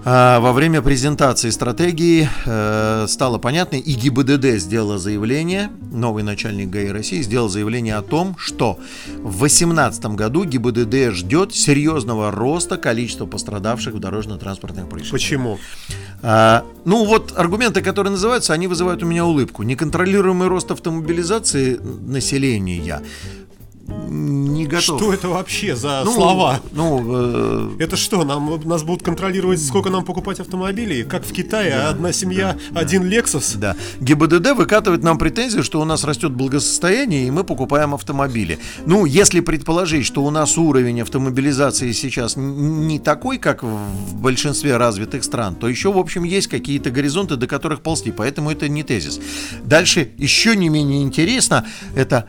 А, 0.04 0.38
во 0.40 0.52
время 0.52 0.82
презентации 0.82 1.50
стратегии 1.50 2.28
э, 2.44 3.06
стало 3.08 3.38
понятно, 3.38 3.76
и 3.76 3.92
ГИБДД 3.92 4.58
сделала 4.58 4.98
заявление, 4.98 5.70
новый 5.92 6.22
начальник 6.22 6.68
ГАИ 6.70 6.88
России 6.88 7.22
сделал 7.22 7.48
заявление 7.48 7.96
о 7.96 8.02
том, 8.02 8.36
что 8.38 8.78
в 9.16 9.38
2018 9.38 10.06
году 10.06 10.44
ГИБДД 10.44 11.14
ждет 11.14 11.54
серьезного 11.54 12.30
роста 12.30 12.76
количества 12.76 13.26
пострадавших 13.26 13.94
в 13.94 13.98
дорожно-транспортных 13.98 14.88
происшествиях. 14.88 15.20
Почему? 15.20 15.58
А, 16.22 16.64
ну 16.84 17.04
вот 17.04 17.32
аргументы, 17.36 17.80
которые 17.80 18.10
называются, 18.10 18.52
они 18.52 18.66
вызывают 18.66 19.02
у 19.02 19.06
меня 19.06 19.24
улыбку. 19.24 19.62
Неконтролируемый 19.62 20.48
рост 20.48 20.70
автомобилизации 20.70 21.76
населения 21.76 23.02
не 23.88 24.66
готов. 24.66 25.00
Что 25.00 25.12
это 25.12 25.28
вообще 25.28 25.76
за 25.76 26.02
ну, 26.04 26.12
слова? 26.12 26.60
Ну, 26.72 27.76
э... 27.78 27.82
это 27.82 27.96
что, 27.96 28.24
нам 28.24 28.60
нас 28.64 28.82
будут 28.82 29.02
контролировать, 29.02 29.62
сколько 29.62 29.90
нам 29.90 30.04
покупать 30.04 30.40
автомобилей? 30.40 31.04
Как 31.04 31.24
в 31.24 31.32
Китае, 31.32 31.70
да. 31.70 31.90
одна 31.90 32.12
семья, 32.12 32.56
да. 32.70 32.80
один 32.80 33.04
Lexus? 33.04 33.56
Да. 33.56 33.76
ГИБДД 34.00 34.52
выкатывает 34.52 35.02
нам 35.02 35.18
претензию, 35.18 35.62
что 35.62 35.80
у 35.80 35.84
нас 35.84 36.04
растет 36.04 36.32
благосостояние, 36.32 37.26
и 37.26 37.30
мы 37.30 37.44
покупаем 37.44 37.94
автомобили. 37.94 38.58
Ну, 38.86 39.04
если 39.04 39.40
предположить, 39.40 40.06
что 40.06 40.24
у 40.24 40.30
нас 40.30 40.56
уровень 40.58 41.02
автомобилизации 41.02 41.92
сейчас 41.92 42.34
не 42.36 42.98
такой, 42.98 43.38
как 43.38 43.62
в 43.62 44.14
большинстве 44.14 44.76
развитых 44.76 45.24
стран, 45.24 45.54
то 45.54 45.68
еще, 45.68 45.92
в 45.92 45.98
общем, 45.98 46.24
есть 46.24 46.48
какие-то 46.48 46.90
горизонты, 46.90 47.36
до 47.36 47.46
которых 47.46 47.80
ползти, 47.80 48.10
поэтому 48.10 48.50
это 48.50 48.68
не 48.68 48.82
тезис. 48.82 49.20
Дальше 49.64 50.10
еще 50.16 50.56
не 50.56 50.68
менее 50.68 51.02
интересно, 51.02 51.66
это 51.94 52.28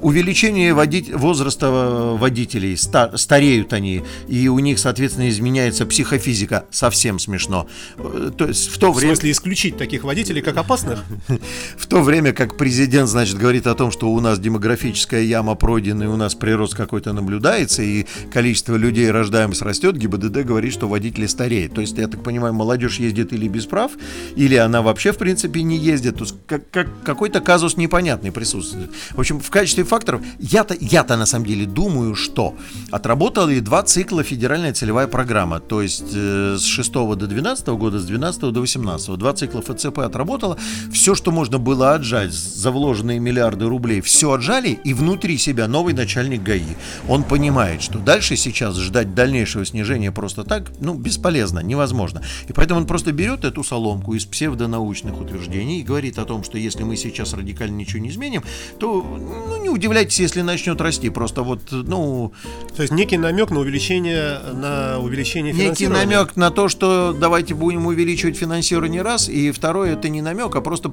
увеличение 0.00 0.74
водить, 0.74 1.12
возраста 1.12 1.70
водителей, 2.18 2.76
стар, 2.76 3.16
стареют 3.18 3.72
они, 3.72 4.02
и 4.28 4.48
у 4.48 4.58
них, 4.58 4.78
соответственно, 4.78 5.28
изменяется 5.28 5.86
психофизика. 5.86 6.66
Совсем 6.70 7.18
смешно. 7.18 7.66
Э, 7.98 8.30
то 8.36 8.46
есть 8.46 8.68
в 8.68 8.78
то 8.78 8.92
время... 8.92 9.14
В 9.14 9.16
смысле 9.16 9.32
исключить 9.32 9.76
таких 9.76 10.04
водителей 10.04 10.42
как 10.42 10.56
опасных? 10.56 11.04
В 11.76 11.86
то 11.86 12.02
время 12.02 12.32
как 12.32 12.56
президент, 12.56 13.08
значит, 13.08 13.36
говорит 13.36 13.66
о 13.66 13.74
том, 13.74 13.90
что 13.90 14.10
у 14.10 14.20
нас 14.20 14.38
демографическая 14.38 15.22
яма 15.22 15.54
пройдена, 15.54 16.04
и 16.04 16.06
у 16.06 16.16
нас 16.16 16.34
прирост 16.34 16.74
какой-то 16.74 17.12
наблюдается, 17.12 17.82
и 17.82 18.06
количество 18.32 18.76
людей 18.76 19.10
рождаемость 19.10 19.62
растет, 19.62 19.96
ГИБДД 19.96 20.44
говорит, 20.44 20.72
что 20.72 20.88
водители 20.88 21.26
стареют. 21.26 21.74
То 21.74 21.80
есть, 21.80 21.98
я 21.98 22.08
так 22.08 22.22
понимаю, 22.22 22.54
молодежь 22.54 22.98
ездит 22.98 23.32
или 23.32 23.48
без 23.48 23.66
прав, 23.66 23.92
или 24.36 24.56
она 24.56 24.82
вообще, 24.82 25.12
в 25.12 25.18
принципе, 25.18 25.62
не 25.62 25.76
ездит. 25.76 26.16
То 26.16 26.24
есть, 26.24 26.36
как, 26.46 26.70
как, 26.70 26.88
какой-то 27.04 27.40
казус 27.40 27.76
непонятный 27.76 28.32
присутствует. 28.32 28.90
В 29.10 29.20
общем, 29.20 29.41
в 29.42 29.50
качестве 29.50 29.84
факторов, 29.84 30.22
я-то, 30.38 30.76
я-то 30.80 31.16
на 31.16 31.26
самом 31.26 31.46
деле 31.46 31.66
думаю, 31.66 32.14
что 32.14 32.54
отработали 32.90 33.60
два 33.60 33.82
цикла 33.82 34.22
федеральная 34.22 34.72
целевая 34.72 35.08
программа, 35.08 35.60
то 35.60 35.82
есть 35.82 36.14
э, 36.14 36.56
с 36.58 36.64
6 36.64 36.92
до 36.92 37.16
12 37.16 37.68
года, 37.68 37.98
с 37.98 38.04
12 38.04 38.40
до 38.52 38.60
18. 38.60 39.18
Два 39.18 39.32
цикла 39.32 39.62
ФЦП 39.62 40.00
отработала, 40.00 40.56
все, 40.92 41.14
что 41.14 41.30
можно 41.30 41.58
было 41.58 41.94
отжать 41.94 42.32
за 42.32 42.70
вложенные 42.70 43.18
миллиарды 43.18 43.66
рублей, 43.66 44.00
все 44.00 44.32
отжали, 44.32 44.78
и 44.84 44.94
внутри 44.94 45.38
себя 45.38 45.68
новый 45.68 45.94
начальник 45.94 46.42
ГАИ. 46.42 46.76
Он 47.08 47.24
понимает, 47.24 47.82
что 47.82 47.98
дальше 47.98 48.36
сейчас 48.36 48.76
ждать 48.76 49.14
дальнейшего 49.14 49.64
снижения 49.64 50.12
просто 50.12 50.44
так, 50.44 50.70
ну, 50.80 50.94
бесполезно, 50.94 51.60
невозможно. 51.60 52.22
И 52.48 52.52
поэтому 52.52 52.80
он 52.80 52.86
просто 52.86 53.12
берет 53.12 53.44
эту 53.44 53.64
соломку 53.64 54.14
из 54.14 54.24
псевдонаучных 54.24 55.20
утверждений 55.20 55.80
и 55.80 55.82
говорит 55.82 56.18
о 56.18 56.24
том, 56.24 56.44
что 56.44 56.58
если 56.58 56.84
мы 56.84 56.96
сейчас 56.96 57.34
радикально 57.34 57.76
ничего 57.76 58.00
не 58.00 58.10
изменим, 58.10 58.42
то 58.78 59.02
ну, 59.48 59.62
не 59.62 59.68
удивляйтесь, 59.68 60.20
если 60.20 60.42
начнет 60.42 60.80
расти. 60.80 61.10
Просто 61.10 61.42
вот, 61.42 61.60
ну... 61.70 62.32
То 62.76 62.82
есть 62.82 62.92
некий 62.92 63.18
намек 63.18 63.50
на 63.50 63.60
увеличение, 63.60 64.38
на 64.52 64.98
увеличение 64.98 65.52
Некий 65.52 65.88
намек 65.88 66.36
на 66.36 66.50
то, 66.50 66.68
что 66.68 67.12
давайте 67.18 67.54
будем 67.54 67.86
увеличивать 67.86 68.36
финансирование 68.36 69.02
раз. 69.02 69.28
И 69.28 69.50
второе, 69.50 69.94
это 69.94 70.08
не 70.08 70.22
намек, 70.22 70.54
а 70.56 70.60
просто 70.60 70.92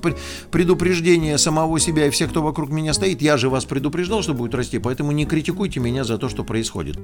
предупреждение 0.51 1.37
самого 1.37 1.79
себя 1.79 2.07
и 2.07 2.09
всех, 2.09 2.29
кто 2.29 2.41
вокруг 2.41 2.69
меня 2.69 2.93
стоит. 2.93 3.21
Я 3.21 3.37
же 3.37 3.49
вас 3.49 3.65
предупреждал, 3.65 4.23
что 4.23 4.33
будет 4.33 4.55
расти, 4.55 4.79
поэтому 4.79 5.11
не 5.11 5.25
критикуйте 5.25 5.79
меня 5.79 6.03
за 6.03 6.17
то, 6.17 6.29
что 6.29 6.43
происходит. 6.43 6.97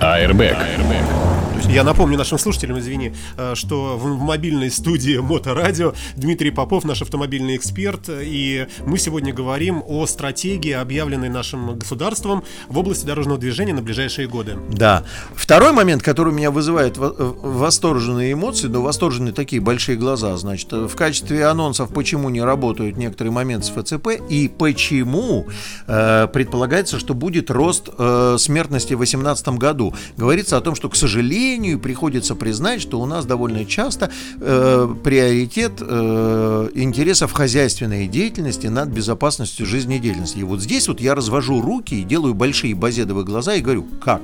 Airbag. 0.00 0.56
Airbag. 0.56 1.45
Я 1.64 1.84
напомню 1.84 2.16
нашим 2.16 2.38
слушателям, 2.38 2.78
извини, 2.78 3.12
э, 3.36 3.54
что 3.54 3.96
в 3.96 4.18
мобильной 4.18 4.70
студии 4.70 5.18
Моторадио 5.18 5.94
Дмитрий 6.16 6.50
Попов, 6.50 6.84
наш 6.84 7.02
автомобильный 7.02 7.56
эксперт, 7.56 8.08
и 8.08 8.66
мы 8.86 8.98
сегодня 8.98 9.32
говорим 9.32 9.82
о 9.86 10.06
стратегии, 10.06 10.72
объявленной 10.72 11.28
нашим 11.28 11.76
государством 11.78 12.44
в 12.68 12.78
области 12.78 13.04
дорожного 13.04 13.38
движения 13.38 13.74
на 13.74 13.82
ближайшие 13.82 14.28
годы. 14.28 14.56
Да. 14.70 15.04
Второй 15.34 15.72
момент, 15.72 16.02
который 16.02 16.32
меня 16.32 16.50
вызывает 16.50 16.96
э, 16.98 17.00
восторженные 17.00 18.32
эмоции, 18.32 18.68
но 18.68 18.82
восторженные 18.82 19.32
такие 19.32 19.60
большие 19.60 19.96
глаза, 19.96 20.36
значит, 20.36 20.72
в 20.72 20.94
качестве 20.94 21.46
анонсов, 21.46 21.90
почему 21.90 22.28
не 22.28 22.42
работают 22.42 22.96
некоторые 22.96 23.32
моменты 23.32 23.66
с 23.66 23.70
ФЦП 23.70 24.08
и 24.28 24.48
почему 24.48 25.46
э, 25.86 26.28
предполагается, 26.32 26.98
что 26.98 27.14
будет 27.14 27.50
рост 27.50 27.88
э, 27.98 28.36
смертности 28.38 28.94
в 28.94 28.98
2018 28.98 29.48
году. 29.48 29.94
Говорится 30.16 30.56
о 30.56 30.60
том, 30.60 30.74
что, 30.74 30.88
к 30.88 30.96
сожалению, 30.96 31.45
сожалению, 31.46 31.78
приходится 31.78 32.34
признать, 32.34 32.80
что 32.82 33.00
у 33.00 33.06
нас 33.06 33.24
довольно 33.24 33.64
часто 33.64 34.10
э, 34.40 34.94
приоритет 35.04 35.72
э, 35.80 36.68
интересов 36.74 37.32
хозяйственной 37.32 38.08
деятельности 38.08 38.66
над 38.66 38.88
безопасностью 38.88 39.64
жизнедеятельности. 39.64 40.38
И 40.38 40.42
вот 40.42 40.60
здесь 40.60 40.88
вот 40.88 41.00
я 41.00 41.14
развожу 41.14 41.62
руки 41.62 41.94
и 41.94 42.02
делаю 42.02 42.34
большие 42.34 42.74
базедовые 42.74 43.24
глаза 43.24 43.54
и 43.54 43.60
говорю, 43.60 43.86
как? 44.02 44.22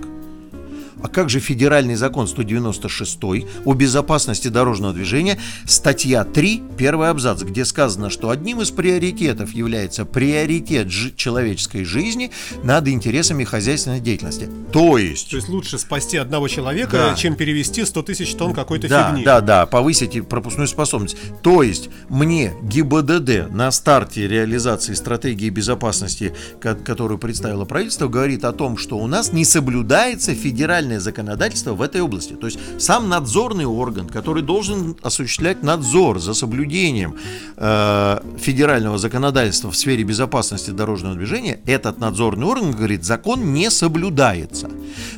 А 1.03 1.09
как 1.09 1.31
же 1.31 1.41
федеральный 1.41 1.97
закон 1.97 2.29
196 2.29 3.19
о 3.65 3.75
безопасности 3.75 4.49
дорожного 4.49 4.95
движения, 4.95 5.39
статья 5.67 6.25
3, 6.25 6.63
первый 6.79 7.11
абзац, 7.11 7.43
где 7.43 7.65
сказано, 7.65 8.11
что 8.11 8.31
одним 8.31 8.61
из 8.61 8.71
приоритетов 8.71 9.53
является 9.53 10.05
приоритет 10.05 10.89
человеческой 11.17 11.85
жизни 11.85 12.31
над 12.63 12.89
интересами 12.89 13.45
хозяйственной 13.45 14.01
деятельности. 14.01 14.49
То 14.73 14.99
есть... 14.99 15.31
То 15.31 15.37
есть 15.37 15.49
лучше 15.49 15.79
спасти 15.79 16.17
одного 16.17 16.49
человека, 16.49 16.93
да. 16.93 17.15
чем 17.15 17.35
перевести 17.35 17.85
100 17.85 18.03
тысяч 18.03 18.35
тонн 18.35 18.55
какой-то 18.55 18.89
да, 18.89 19.09
фигни. 19.11 19.25
Да, 19.25 19.41
да, 19.41 19.67
повысить 19.67 20.27
пропускную 20.29 20.69
способность. 20.69 21.17
То 21.43 21.63
есть 21.63 21.89
мне 22.09 22.53
ГИБДД 22.63 23.51
на 23.51 23.71
старте 23.71 24.29
реализации 24.29 24.95
стратегии 24.95 25.49
безопасности, 25.51 26.35
которую 26.61 27.19
представило 27.19 27.65
правительство, 27.65 28.09
говорит 28.09 28.45
о 28.45 28.53
том, 28.53 28.77
что 28.77 28.99
у 28.99 29.07
нас 29.07 29.33
не 29.33 29.45
соблюдается 29.45 30.35
федеральный 30.35 30.92
федеральное 30.93 31.01
законодательство 31.01 31.75
в 31.75 31.83
этой 31.83 32.01
области. 32.01 32.35
То 32.35 32.47
есть 32.47 32.59
сам 32.79 33.09
надзорный 33.09 33.65
орган, 33.65 34.09
который 34.09 34.43
должен 34.43 34.97
осуществлять 35.03 35.63
надзор 35.63 36.19
за 36.19 36.35
соблюдением 36.35 37.17
э, 37.57 38.21
федерального 38.39 38.99
законодательства 38.99 39.71
в 39.71 39.77
сфере 39.77 40.05
безопасности 40.05 40.71
дорожного 40.71 41.15
движения, 41.15 41.61
этот 41.67 41.99
надзорный 41.99 42.47
орган 42.47 42.73
говорит, 42.73 43.05
закон 43.05 43.53
не 43.53 43.71
соблюдается. 43.71 44.69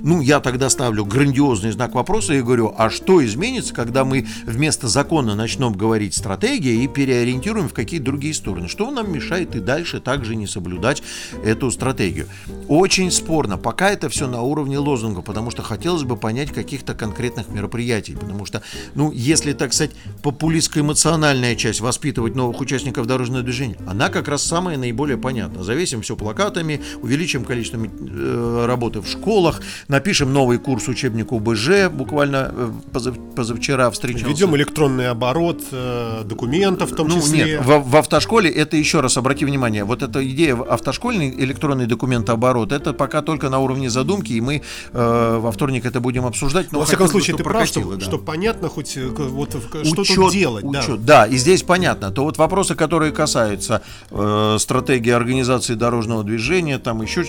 Ну, 0.01 0.21
я 0.21 0.41
тогда 0.41 0.71
ставлю 0.71 1.05
грандиозный 1.05 1.73
знак 1.73 1.95
вопроса 1.95 2.35
и 2.35 2.43
говорю, 2.43 2.75
а 2.79 2.91
что 2.91 3.25
изменится, 3.25 3.75
когда 3.75 4.05
мы 4.05 4.27
вместо 4.47 4.89
закона 4.89 5.35
начнем 5.35 5.73
говорить 5.73 6.15
стратегия 6.15 6.85
и 6.85 6.89
переориентируем 6.89 7.69
в 7.69 7.75
какие-то 7.75 8.07
другие 8.07 8.35
стороны? 8.35 8.69
Что 8.69 8.91
нам 8.91 9.13
мешает 9.13 9.57
и 9.57 9.61
дальше 9.61 10.01
также 10.01 10.37
не 10.37 10.47
соблюдать 10.47 11.03
эту 11.45 11.71
стратегию? 11.71 12.27
Очень 12.69 13.11
спорно. 13.11 13.59
Пока 13.59 13.91
это 13.91 14.09
все 14.09 14.27
на 14.27 14.43
уровне 14.43 14.79
лозунга, 14.79 15.23
потому 15.23 15.51
что 15.51 15.63
хотелось 15.65 16.05
бы 16.05 16.17
понять 16.17 16.53
каких-то 16.53 16.95
конкретных 16.95 17.49
мероприятий, 17.49 18.15
потому 18.15 18.47
что, 18.47 18.63
ну, 18.95 19.11
если, 19.13 19.53
так 19.53 19.73
сказать, 19.73 19.93
популистско-эмоциональная 20.23 21.57
часть 21.57 21.81
воспитывать 21.81 22.35
новых 22.35 22.61
участников 22.61 23.07
дорожного 23.07 23.43
движения, 23.43 23.77
она 23.87 24.09
как 24.09 24.29
раз 24.29 24.43
самая 24.43 24.77
наиболее 24.77 25.17
понятна. 25.17 25.63
Завесим 25.65 26.03
все 26.03 26.17
плакатами, 26.17 26.81
увеличим 27.03 27.45
количество 27.45 27.79
э, 27.79 28.65
работы 28.67 29.01
в 29.01 29.09
школах, 29.09 29.61
напишем 29.89 30.33
новый 30.33 30.59
курс 30.59 30.89
учебника 30.89 31.35
УБЖ, 31.35 31.89
буквально 31.91 32.53
э, 32.53 32.71
позав, 32.93 33.17
позавчера 33.35 33.91
встречался. 33.91 34.27
Ведем 34.27 34.57
электронный 34.57 35.09
оборот 35.09 35.63
э, 35.73 36.23
документов 36.25 36.93
в 36.93 36.97
том 36.97 37.09
ну, 37.09 37.21
числе. 37.21 37.45
Нет, 37.45 37.65
в, 37.65 37.91
в 37.91 37.97
автошколе 37.97 38.51
это 38.51 38.77
еще 38.77 39.01
раз 39.01 39.17
обрати 39.17 39.45
внимание, 39.45 39.85
вот 39.85 40.03
эта 40.03 40.27
идея 40.29 40.57
автошкольный 40.57 41.31
электронный 41.31 41.87
документооборот, 41.87 42.73
это 42.73 42.93
пока 42.93 43.23
только 43.23 43.49
на 43.49 43.59
уровне 43.59 43.91
задумки, 43.91 44.33
и 44.33 44.41
мы 44.41 44.63
э, 44.93 45.39
в 45.41 45.47
вторник 45.55 45.87
это 45.87 46.01
будем 46.01 46.27
обсуждать. 46.27 46.73
Но, 46.73 46.81
во 46.81 46.85
всяком 46.85 47.09
случае, 47.09 47.37
ты 47.37 47.43
прав, 47.43 47.67
что, 47.67 47.97
да. 47.97 48.01
что 48.01 48.19
понятно 48.19 48.69
хоть 48.69 48.97
э, 48.97 49.09
вот, 49.09 49.51
что 49.51 50.03
учет, 50.03 50.17
тут 50.17 50.33
делать. 50.33 50.65
Учет, 50.65 51.05
да. 51.05 51.25
да, 51.25 51.27
и 51.27 51.37
здесь 51.37 51.63
понятно. 51.63 52.11
То 52.11 52.25
вот 52.25 52.39
вопросы, 52.39 52.75
которые 52.75 53.13
касаются 53.13 53.83
э, 54.11 54.57
стратегии 54.59 55.11
организации 55.11 55.75
дорожного 55.75 56.25
движения, 56.25 56.79
там 56.79 57.03
еще 57.03 57.25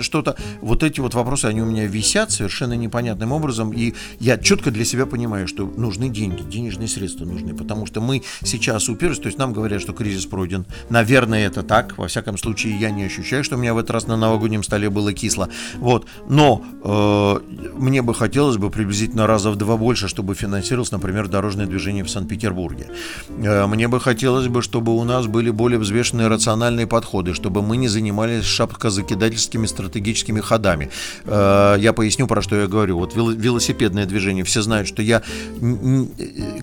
что-то, 0.00 0.36
вот 0.60 0.82
эти 0.82 1.00
вот 1.00 1.14
вопросы, 1.14 1.46
они 1.46 1.62
у 1.62 1.66
меня 1.66 1.86
висят 1.86 2.30
совершенно 2.30 2.74
непонятным 2.74 3.32
образом, 3.32 3.72
и 3.72 3.94
я 4.20 4.38
четко 4.38 4.70
для 4.70 4.84
себя 4.84 5.06
понимаю, 5.06 5.48
что 5.48 5.66
нужны 5.66 6.08
деньги, 6.08 6.42
денежные 6.42 6.88
средства 6.88 7.24
нужны, 7.24 7.54
потому 7.54 7.86
что 7.86 8.00
мы 8.00 8.22
сейчас 8.44 8.88
уперлись, 8.88 9.18
то 9.18 9.26
есть 9.26 9.38
нам 9.38 9.52
говорят, 9.52 9.80
что 9.80 9.92
кризис 9.92 10.26
пройден. 10.26 10.66
Наверное, 10.90 11.46
это 11.46 11.62
так. 11.62 11.96
Во 11.98 12.08
всяком 12.08 12.38
случае, 12.38 12.78
я 12.78 12.90
не 12.90 13.04
ощущаю, 13.04 13.44
что 13.44 13.56
у 13.56 13.58
меня 13.58 13.74
в 13.74 13.78
этот 13.78 13.90
раз 13.90 14.06
на 14.06 14.16
новогоднем 14.16 14.62
столе 14.62 14.90
было 14.90 15.12
кисло. 15.12 15.48
Вот. 15.76 16.06
Но 16.28 16.62
э, 16.82 17.67
мне 17.74 18.02
бы 18.02 18.14
хотелось 18.14 18.56
бы 18.56 18.70
приблизительно 18.70 19.26
раза 19.26 19.50
в 19.50 19.56
два 19.56 19.76
больше, 19.76 20.08
чтобы 20.08 20.34
финансировалось, 20.34 20.92
например, 20.92 21.28
дорожное 21.28 21.66
движение 21.66 22.04
в 22.04 22.10
Санкт-Петербурге. 22.10 22.86
Э, 23.28 23.66
мне 23.66 23.88
бы 23.88 24.00
хотелось 24.00 24.48
бы, 24.48 24.62
чтобы 24.62 24.94
у 24.96 25.04
нас 25.04 25.26
были 25.26 25.50
более 25.50 25.78
взвешенные 25.78 26.28
рациональные 26.28 26.86
подходы, 26.86 27.34
чтобы 27.34 27.62
мы 27.62 27.76
не 27.76 27.88
занимались 27.88 28.44
шапкозакидательскими 28.44 29.66
стратегическими 29.66 30.40
ходами. 30.40 30.90
Э, 31.24 31.76
я 31.78 31.92
поясню, 31.92 32.26
про 32.26 32.42
что 32.42 32.56
я 32.56 32.66
говорю. 32.66 32.98
Вот 32.98 33.14
велосипедное 33.14 34.06
движение. 34.06 34.44
Все 34.44 34.62
знают, 34.62 34.88
что 34.88 35.02
я 35.02 35.22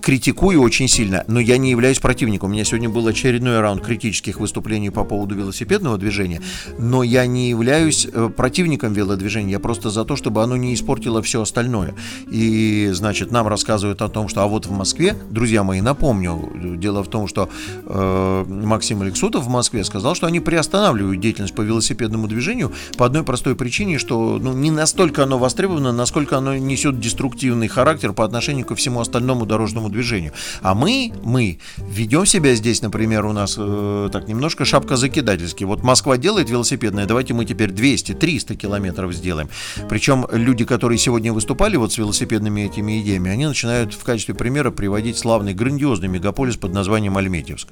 критикую 0.02 0.60
очень 0.60 0.88
сильно, 0.88 1.24
но 1.28 1.40
я 1.40 1.58
не 1.58 1.70
являюсь 1.70 1.98
противником. 1.98 2.50
У 2.50 2.52
меня 2.52 2.64
сегодня 2.64 2.88
был 2.88 3.06
очередной 3.06 3.60
раунд 3.60 3.82
критических 3.82 4.40
выступлений 4.40 4.90
по 4.90 5.04
поводу 5.04 5.34
велосипедного 5.34 5.98
движения, 5.98 6.40
но 6.78 7.02
я 7.02 7.26
не 7.26 7.50
являюсь 7.50 8.06
э, 8.12 8.30
противником 8.34 8.92
велодвижения. 8.92 9.52
Я 9.52 9.60
просто 9.60 9.90
за 9.90 10.04
то, 10.04 10.16
чтобы 10.16 10.42
оно 10.42 10.56
не 10.56 10.74
испортило 10.86 11.20
все 11.20 11.42
остальное. 11.42 11.94
И, 12.30 12.90
значит, 12.92 13.32
нам 13.32 13.48
рассказывают 13.48 14.02
о 14.02 14.08
том, 14.08 14.28
что 14.28 14.42
а 14.42 14.46
вот 14.46 14.66
в 14.66 14.70
Москве, 14.70 15.16
друзья 15.30 15.64
мои, 15.64 15.80
напомню, 15.80 16.76
дело 16.78 17.02
в 17.02 17.08
том, 17.08 17.26
что 17.26 17.48
э, 17.84 18.44
Максим 18.46 19.02
Алексутов 19.02 19.44
в 19.44 19.48
Москве 19.48 19.82
сказал, 19.82 20.14
что 20.14 20.28
они 20.28 20.38
приостанавливают 20.38 21.20
деятельность 21.20 21.54
по 21.54 21.62
велосипедному 21.62 22.28
движению 22.28 22.72
по 22.96 23.04
одной 23.04 23.24
простой 23.24 23.56
причине, 23.56 23.98
что 23.98 24.38
ну, 24.40 24.52
не 24.52 24.70
настолько 24.70 25.24
оно 25.24 25.38
востребовано, 25.38 25.92
насколько 25.92 26.38
оно 26.38 26.56
несет 26.56 27.00
деструктивный 27.00 27.66
характер 27.66 28.12
по 28.12 28.24
отношению 28.24 28.64
ко 28.64 28.76
всему 28.76 29.00
остальному 29.00 29.44
дорожному 29.44 29.88
движению. 29.88 30.32
А 30.62 30.74
мы, 30.74 31.12
мы 31.24 31.58
ведем 31.78 32.26
себя 32.26 32.54
здесь, 32.54 32.80
например, 32.82 33.26
у 33.26 33.32
нас 33.32 33.56
э, 33.58 34.08
так 34.12 34.28
немножко 34.28 34.64
шапка 34.64 34.96
закидательски. 34.96 35.64
Вот 35.64 35.82
Москва 35.82 36.16
делает 36.16 36.48
велосипедное, 36.48 37.06
давайте 37.06 37.34
мы 37.34 37.44
теперь 37.44 37.70
200-300 37.70 38.54
километров 38.54 39.12
сделаем. 39.12 39.48
Причем 39.88 40.26
люди, 40.30 40.64
которые 40.64 40.75
сегодня 40.98 41.32
выступали 41.32 41.76
вот 41.76 41.92
с 41.92 41.98
велосипедными 41.98 42.62
этими 42.62 43.00
идеями, 43.00 43.30
они 43.30 43.46
начинают 43.46 43.94
в 43.94 44.02
качестве 44.04 44.34
примера 44.34 44.70
приводить 44.70 45.18
славный, 45.18 45.54
грандиозный 45.54 46.08
мегаполис 46.08 46.56
под 46.56 46.72
названием 46.72 47.16
Альметьевск. 47.16 47.68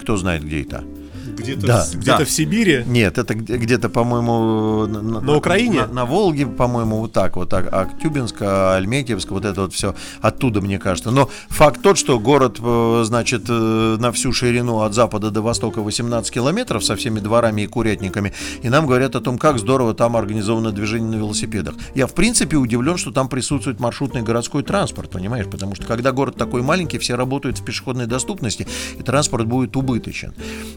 Кто 0.00 0.16
знает, 0.16 0.44
где 0.44 0.62
это? 0.62 0.84
Где-то 1.36 1.66
да, 1.66 1.84
в, 1.84 1.94
где 1.94 2.06
да. 2.06 2.24
в 2.24 2.30
Сибири? 2.30 2.84
Нет, 2.86 3.18
это 3.18 3.34
где-то, 3.34 3.88
по-моему, 3.88 4.86
на, 4.86 5.20
на 5.20 5.36
Украине? 5.36 5.86
На, 5.86 5.92
на 5.92 6.04
Волге, 6.04 6.46
по-моему, 6.46 6.98
вот 6.98 7.12
так 7.12 7.36
вот. 7.36 7.52
А, 7.52 7.58
Актюбинск, 7.58 8.42
Альметьевск, 8.42 9.30
вот 9.30 9.44
это 9.44 9.62
вот 9.62 9.72
все 9.72 9.94
оттуда, 10.20 10.60
мне 10.60 10.78
кажется. 10.78 11.10
Но 11.10 11.30
факт 11.48 11.82
тот, 11.82 11.98
что 11.98 12.18
город, 12.18 12.58
э, 12.60 13.02
значит, 13.04 13.44
э, 13.48 13.96
на 13.98 14.12
всю 14.12 14.32
ширину 14.32 14.80
от 14.80 14.94
запада 14.94 15.30
до 15.30 15.42
востока 15.42 15.80
18 15.82 16.30
километров 16.32 16.84
со 16.84 16.96
всеми 16.96 17.20
дворами 17.20 17.62
и 17.62 17.66
курятниками, 17.66 18.32
и 18.62 18.68
нам 18.68 18.86
говорят 18.86 19.16
о 19.16 19.20
том, 19.20 19.38
как 19.38 19.58
здорово 19.58 19.94
там 19.94 20.16
организовано 20.16 20.72
движение 20.72 21.10
на 21.10 21.16
велосипедах. 21.16 21.74
Я, 21.94 22.06
в 22.06 22.14
принципе, 22.14 22.56
удивлен, 22.56 22.96
что 22.96 23.10
там 23.10 23.28
присутствует 23.28 23.80
маршрутный 23.80 24.22
городской 24.22 24.62
транспорт, 24.62 25.10
понимаешь? 25.10 25.46
Потому 25.50 25.74
что, 25.74 25.86
когда 25.86 26.12
город 26.12 26.36
такой 26.36 26.62
маленький, 26.62 26.98
все 26.98 27.14
работают 27.14 27.58
в 27.58 27.64
пешеходной 27.64 28.06
доступности, 28.06 28.66
и 28.98 29.02
транспорт 29.02 29.46
будет 29.46 29.76
убыточен. 29.76 30.34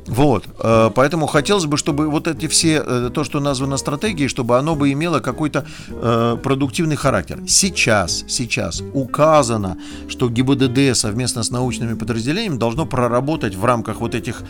Вот. 0.08 0.43
Э, 0.60 0.92
поэтому 0.94 1.28
хотелось 1.28 1.66
бы, 1.66 1.78
чтобы 1.78 2.10
вот 2.10 2.28
эти 2.28 2.48
все, 2.48 2.84
э, 2.86 3.10
то, 3.14 3.24
что 3.24 3.40
названо 3.40 3.78
стратегией, 3.78 4.28
чтобы 4.28 4.58
оно 4.58 4.76
бы 4.76 4.92
имело 4.92 5.20
какой-то 5.20 5.66
э, 5.90 6.38
продуктивный 6.42 6.96
характер. 6.96 7.40
Сейчас, 7.48 8.26
сейчас 8.28 8.84
указано, 8.94 9.78
что 10.08 10.30
ГИБДД 10.30 10.96
совместно 10.96 11.44
с 11.44 11.52
научными 11.52 11.94
подразделениями 11.94 12.58
должно 12.58 12.86
проработать 12.86 13.56
в 13.56 13.66
рамках 13.66 14.00
вот 14.02 14.16
этих 14.16 14.44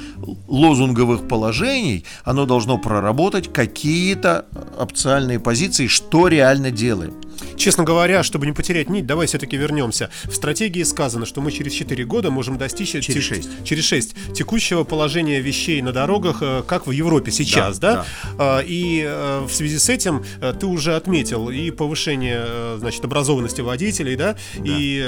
лозунговых 0.48 1.28
положений, 1.28 2.06
оно 2.24 2.46
должно 2.46 2.78
проработать 2.78 3.52
какие-то 3.52 4.46
опциальные 4.80 5.40
позиции, 5.40 5.88
что 5.88 6.28
реально 6.28 6.72
делаем. 6.72 7.14
Честно 7.56 7.84
говоря, 7.84 8.24
чтобы 8.24 8.46
не 8.46 8.52
потерять 8.52 8.90
нить, 8.90 9.06
давай 9.06 9.28
все-таки 9.28 9.58
вернемся. 9.58 10.10
В 10.26 10.34
стратегии 10.34 10.84
сказано, 10.84 11.26
что 11.26 11.42
мы 11.42 11.52
через 11.52 11.74
4 11.74 12.06
года 12.06 12.32
можем 12.32 12.58
достичь 12.58 12.92
через 12.92 13.24
6, 13.24 13.64
через 13.64 13.86
6 13.86 14.34
текущего 14.34 14.84
положения 14.84 15.40
вещей 15.40 15.82
на 15.82 15.92
дорогах, 15.92 16.38
э, 16.42 16.64
как 16.68 16.88
в 16.88 16.92
Европе 16.92 17.32
сейчас, 17.32 17.80
да? 17.80 17.94
да? 17.94 18.06
да. 18.38 18.64
И 18.66 19.04
э, 19.06 19.46
в 19.48 19.54
связи 19.54 19.78
с 19.78 19.90
этим 19.90 20.24
э, 20.42 20.54
ты 20.60 20.66
уже 20.66 20.96
отметил 20.96 21.50
и 21.50 21.72
повышение, 21.72 22.78
значит, 22.78 23.04
образованности 23.06 23.62
водителей, 23.62 24.16
да, 24.16 24.34
да. 24.34 24.62
и 24.63 25.04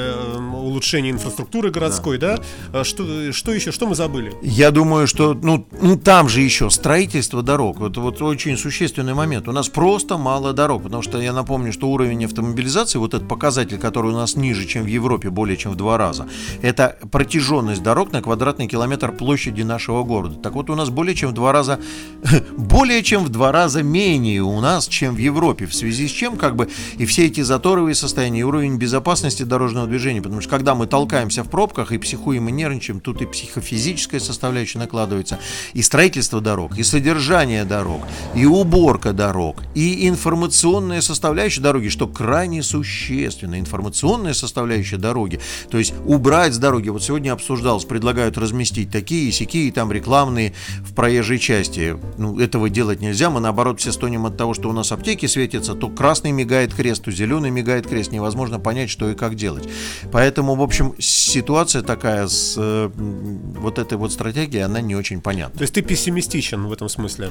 улучшение 0.53 1.12
инфраструктуры 1.12 1.71
городской, 1.71 2.17
да. 2.17 2.39
да? 2.71 2.84
Что, 2.84 3.31
что 3.31 3.53
еще, 3.53 3.71
что 3.71 3.88
мы 3.88 3.95
забыли? 3.95 4.34
Я 4.41 4.71
думаю, 4.71 5.08
что, 5.08 5.34
ну, 5.34 5.67
ну 5.81 5.97
там 5.97 6.29
же 6.29 6.41
еще 6.41 6.69
строительство 6.69 7.41
дорог, 7.41 7.79
вот, 7.79 7.97
вот 7.97 8.21
очень 8.21 8.58
существенный 8.58 9.13
момент. 9.13 9.47
У 9.47 9.51
нас 9.51 9.69
просто 9.69 10.17
мало 10.17 10.53
дорог, 10.53 10.84
потому 10.84 11.03
что 11.03 11.19
я 11.19 11.34
напомню, 11.34 11.73
что 11.73 11.89
уровень 11.89 12.23
автомобилизации, 12.35 12.99
вот 12.99 13.13
этот 13.13 13.27
показатель, 13.27 13.77
который 13.77 14.11
у 14.11 14.15
нас 14.15 14.35
ниже, 14.35 14.65
чем 14.65 14.83
в 14.83 14.87
Европе, 14.87 15.29
более 15.29 15.57
чем 15.57 15.71
в 15.71 15.75
два 15.75 15.97
раза, 15.97 16.27
это 16.61 16.97
протяженность 17.11 17.81
дорог 17.81 18.11
на 18.11 18.21
квадратный 18.21 18.67
километр 18.67 19.11
площади 19.11 19.61
нашего 19.61 20.03
города. 20.03 20.35
Так 20.35 20.53
вот, 20.53 20.69
у 20.69 20.75
нас 20.75 20.89
более 20.89 21.15
чем 21.15 21.29
в 21.29 21.33
два 21.33 21.51
раза, 21.51 21.79
более 22.57 23.03
чем 23.03 23.23
в 23.23 23.29
два 23.29 23.51
раза 23.51 23.83
менее 23.83 24.41
у 24.41 24.59
нас, 24.59 24.87
чем 24.87 25.15
в 25.15 25.17
Европе, 25.17 25.65
в 25.65 25.73
связи 25.73 26.07
с 26.07 26.11
чем, 26.11 26.37
как 26.37 26.55
бы, 26.55 26.69
и 26.97 27.05
все 27.05 27.25
эти 27.25 27.41
заторовые 27.41 27.95
состояния, 27.95 28.41
и 28.41 28.43
уровень 28.43 28.77
безопасности 28.77 29.43
дорожного 29.43 29.87
движения, 29.87 30.21
потому 30.21 30.41
что 30.41 30.49
когда 30.49 30.75
мы 30.75 30.87
толкаемся 30.87 31.43
в 31.43 31.49
пробках 31.49 31.91
и 31.91 31.97
психуем 31.97 32.49
и 32.49 32.51
нервничаем, 32.51 32.99
тут 32.99 33.21
и 33.21 33.25
психофизическая 33.25 34.19
составляющая 34.19 34.79
накладывается, 34.79 35.39
и 35.73 35.81
строительство 35.81 36.41
дорог, 36.41 36.77
и 36.77 36.83
содержание 36.83 37.63
дорог, 37.63 38.01
и 38.35 38.45
уборка 38.45 39.13
дорог, 39.13 39.63
и 39.73 40.07
информационная 40.07 41.01
составляющая 41.01 41.61
дороги, 41.61 41.87
что 41.87 42.07
крайне 42.25 42.63
существенная 42.63 43.59
информационная 43.59 44.33
составляющая 44.33 44.97
дороги. 44.97 45.39
То 45.69 45.77
есть 45.77 45.93
убрать 46.05 46.55
с 46.55 46.57
дороги, 46.57 46.89
вот 46.89 47.03
сегодня 47.03 47.31
обсуждалось, 47.31 47.85
предлагают 47.85 48.39
разместить 48.39 48.89
такие, 48.89 49.31
сякие, 49.31 49.71
там 49.71 49.91
рекламные 49.91 50.55
в 50.79 50.95
проезжей 50.95 51.38
части. 51.38 51.95
Ну, 52.17 52.39
этого 52.39 52.67
делать 52.67 52.99
нельзя, 52.99 53.29
мы 53.29 53.41
наоборот 53.41 53.79
все 53.79 53.91
стонем 53.91 54.25
от 54.25 54.38
того, 54.38 54.55
что 54.55 54.69
у 54.69 54.73
нас 54.73 54.91
аптеки 54.91 55.27
светятся, 55.27 55.75
то 55.75 55.88
красный 55.88 56.31
мигает 56.31 56.73
крест, 56.73 57.03
то 57.03 57.11
зеленый 57.11 57.51
мигает 57.51 57.85
крест, 57.85 58.11
невозможно 58.11 58.59
понять, 58.59 58.89
что 58.89 59.11
и 59.11 59.13
как 59.13 59.35
делать. 59.35 59.69
Поэтому, 60.11 60.55
в 60.55 60.63
общем, 60.63 60.95
ситуация 60.97 61.83
такая 61.83 62.27
с 62.27 62.55
э, 62.57 62.89
вот 62.95 63.77
этой 63.77 63.99
вот 63.99 64.11
стратегией, 64.11 64.63
она 64.63 64.81
не 64.81 64.95
очень 64.95 65.21
понятна. 65.21 65.59
То 65.59 65.61
есть 65.61 65.75
ты 65.75 65.83
пессимистичен 65.83 66.65
в 66.65 66.73
этом 66.73 66.89
смысле? 66.89 67.29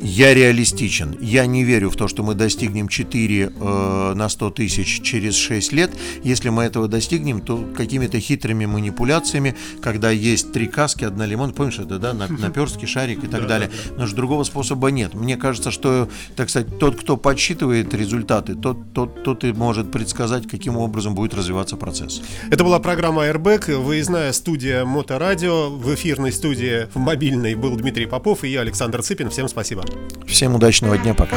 Я 0.00 0.34
реалистичен. 0.34 1.16
Я 1.20 1.46
не 1.46 1.64
верю 1.64 1.90
в 1.90 1.96
то, 1.96 2.08
что 2.08 2.22
мы 2.22 2.34
достигнем 2.34 2.88
4 2.88 3.52
э, 3.54 4.13
на 4.14 4.28
100 4.28 4.50
тысяч 4.50 5.02
через 5.02 5.36
6 5.36 5.72
лет. 5.72 5.90
Если 6.22 6.48
мы 6.48 6.64
этого 6.64 6.88
достигнем, 6.88 7.40
то 7.40 7.56
какими-то 7.76 8.20
хитрыми 8.20 8.66
манипуляциями, 8.66 9.56
когда 9.82 10.10
есть 10.10 10.52
три 10.52 10.66
каски, 10.66 11.04
одна 11.04 11.26
лимон, 11.26 11.52
помнишь 11.52 11.78
это, 11.78 11.98
да, 11.98 12.12
наперстки, 12.14 12.86
шарик 12.86 13.24
и 13.24 13.26
так 13.26 13.46
далее. 13.46 13.70
Но 13.96 14.06
же 14.06 14.14
другого 14.14 14.44
способа 14.44 14.88
нет. 14.88 15.14
Мне 15.14 15.36
кажется, 15.36 15.70
что, 15.70 16.08
так 16.36 16.50
сказать, 16.50 16.78
тот, 16.78 16.96
кто 17.00 17.16
подсчитывает 17.16 17.92
результаты, 17.94 18.54
тот, 18.54 18.92
тот, 18.92 19.22
тот 19.22 19.44
и 19.44 19.52
может 19.52 19.90
предсказать, 19.90 20.48
каким 20.48 20.76
образом 20.76 21.14
будет 21.14 21.34
развиваться 21.34 21.76
процесс. 21.76 22.22
Это 22.50 22.64
была 22.64 22.78
программа 22.78 23.26
Airbag, 23.26 23.76
выездная 23.76 24.32
студия 24.32 24.84
Моторадио. 24.84 25.70
В 25.70 25.94
эфирной 25.94 26.32
студии 26.32 26.88
в 26.94 26.98
мобильной 26.98 27.54
был 27.54 27.76
Дмитрий 27.76 28.06
Попов 28.06 28.44
и 28.44 28.48
я, 28.48 28.60
Александр 28.60 29.02
Цыпин. 29.02 29.30
Всем 29.30 29.48
спасибо. 29.48 29.84
Всем 30.26 30.54
удачного 30.54 30.98
дня, 30.98 31.14
пока. 31.14 31.36